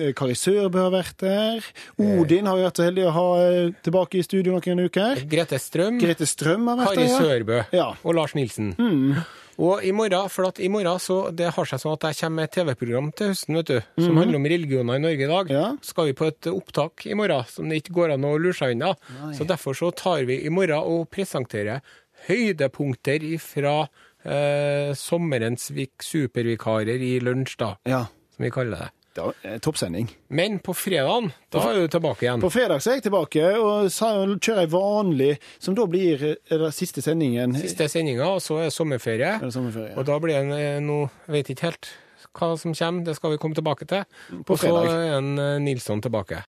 Eh, 0.04 0.12
Kari 0.20 0.36
Sørbø 0.36 0.84
har 0.84 0.92
vært 0.98 1.24
her. 1.24 1.70
Odin 1.96 2.50
har 2.52 2.60
vi 2.60 2.68
vært 2.68 2.82
så 2.82 2.88
heldig 2.90 3.08
å 3.08 3.16
ha 3.16 3.26
eh, 3.46 3.60
tilbake 3.88 4.20
i 4.20 4.26
studio 4.28 4.58
noen 4.58 4.84
uker. 4.84 5.24
Grete 5.32 5.56
Strøm, 5.64 5.96
Grete 6.04 6.28
Strøm 6.28 6.68
har 6.74 6.82
vært 6.84 6.92
Kari 6.92 7.08
her. 7.08 7.16
Kari 7.16 7.30
Sørbø 7.40 7.62
Ja. 7.80 7.88
og 8.04 8.18
Lars 8.20 8.36
Nilsen. 8.36 8.74
Og 9.60 9.82
i 9.84 9.90
morgen, 9.92 10.30
for 10.32 10.48
at 10.48 10.58
i 10.64 10.70
morgen 10.72 10.96
så 11.02 11.18
det 11.36 11.50
har 11.52 11.66
seg 11.68 11.82
sånn 11.82 11.92
at 11.98 12.06
jeg 12.08 12.16
kommer 12.22 12.38
med 12.40 12.48
et 12.48 12.54
TV-program 12.56 13.10
til 13.12 13.28
høsten, 13.34 13.58
vet 13.58 13.68
du, 13.68 13.80
som 14.00 14.16
handler 14.16 14.38
om 14.40 14.46
religioner 14.48 14.96
i 14.96 15.02
Norge 15.04 15.26
i 15.26 15.28
dag. 15.28 15.50
Ja. 15.52 15.64
Skal 15.84 16.08
vi 16.08 16.14
på 16.16 16.28
et 16.30 16.48
opptak 16.48 17.04
i 17.10 17.16
morgen 17.18 17.44
som 17.50 17.68
det 17.68 17.82
ikke 17.82 17.92
går 17.98 18.14
an 18.16 18.24
å 18.24 18.30
lure 18.40 18.56
seg 18.56 18.72
unna. 18.78 18.94
Så 19.36 19.44
derfor 19.50 19.76
så 19.76 19.90
tar 19.92 20.24
vi 20.30 20.38
i 20.48 20.52
morgen 20.54 20.80
og 20.80 21.10
presenterer 21.12 21.82
høydepunkter 22.28 23.26
fra 23.42 23.74
eh, 24.24 24.94
sommerens 24.96 25.68
supervikarer 26.04 27.00
i 27.04 27.18
lunsj, 27.24 27.56
da, 27.60 27.74
Ja. 27.88 28.06
som 28.36 28.44
vi 28.44 28.50
kaller 28.54 28.76
det. 28.86 28.90
Det 29.14 29.22
var 29.24 29.34
eh, 29.42 29.58
toppsending. 29.58 30.10
Men 30.28 30.58
på 30.62 30.74
fredagen, 30.74 31.32
da 31.50 31.62
er 31.66 31.80
du 31.80 31.88
tilbake 31.90 32.26
igjen. 32.26 32.42
På 32.42 32.50
fredag 32.52 32.82
så 32.82 32.92
er 32.92 33.00
jeg 33.00 33.08
tilbake 33.08 33.48
og 33.58 33.88
så 33.90 34.10
kjører 34.36 34.62
jeg 34.62 34.70
vanlig, 34.70 35.32
som 35.58 35.74
da 35.74 35.86
blir 35.90 36.22
eh, 36.30 36.68
siste 36.74 37.02
sendingen. 37.02 37.56
Siste 37.58 37.88
sendinga, 37.90 38.28
og 38.36 38.44
så 38.44 38.60
er 38.62 38.70
sommerferie. 38.74 39.32
Er 39.40 39.50
sommerferie? 39.54 39.96
Og 39.98 40.06
da 40.06 40.20
blir 40.22 40.38
det 40.38 40.60
eh, 40.60 40.78
Jeg 40.78 41.34
vet 41.34 41.52
ikke 41.56 41.72
helt 41.72 41.90
hva 42.30 42.52
som 42.54 42.70
kommer, 42.76 43.02
det 43.02 43.16
skal 43.18 43.32
vi 43.34 43.40
komme 43.42 43.58
tilbake 43.58 43.88
til. 43.90 44.04
På 44.46 44.54
fredag. 44.54 44.86
Og 44.86 44.92
så 44.92 44.98
er 45.02 45.16
en 45.18 45.64
Nilsson 45.64 46.02
tilbake. 46.04 46.38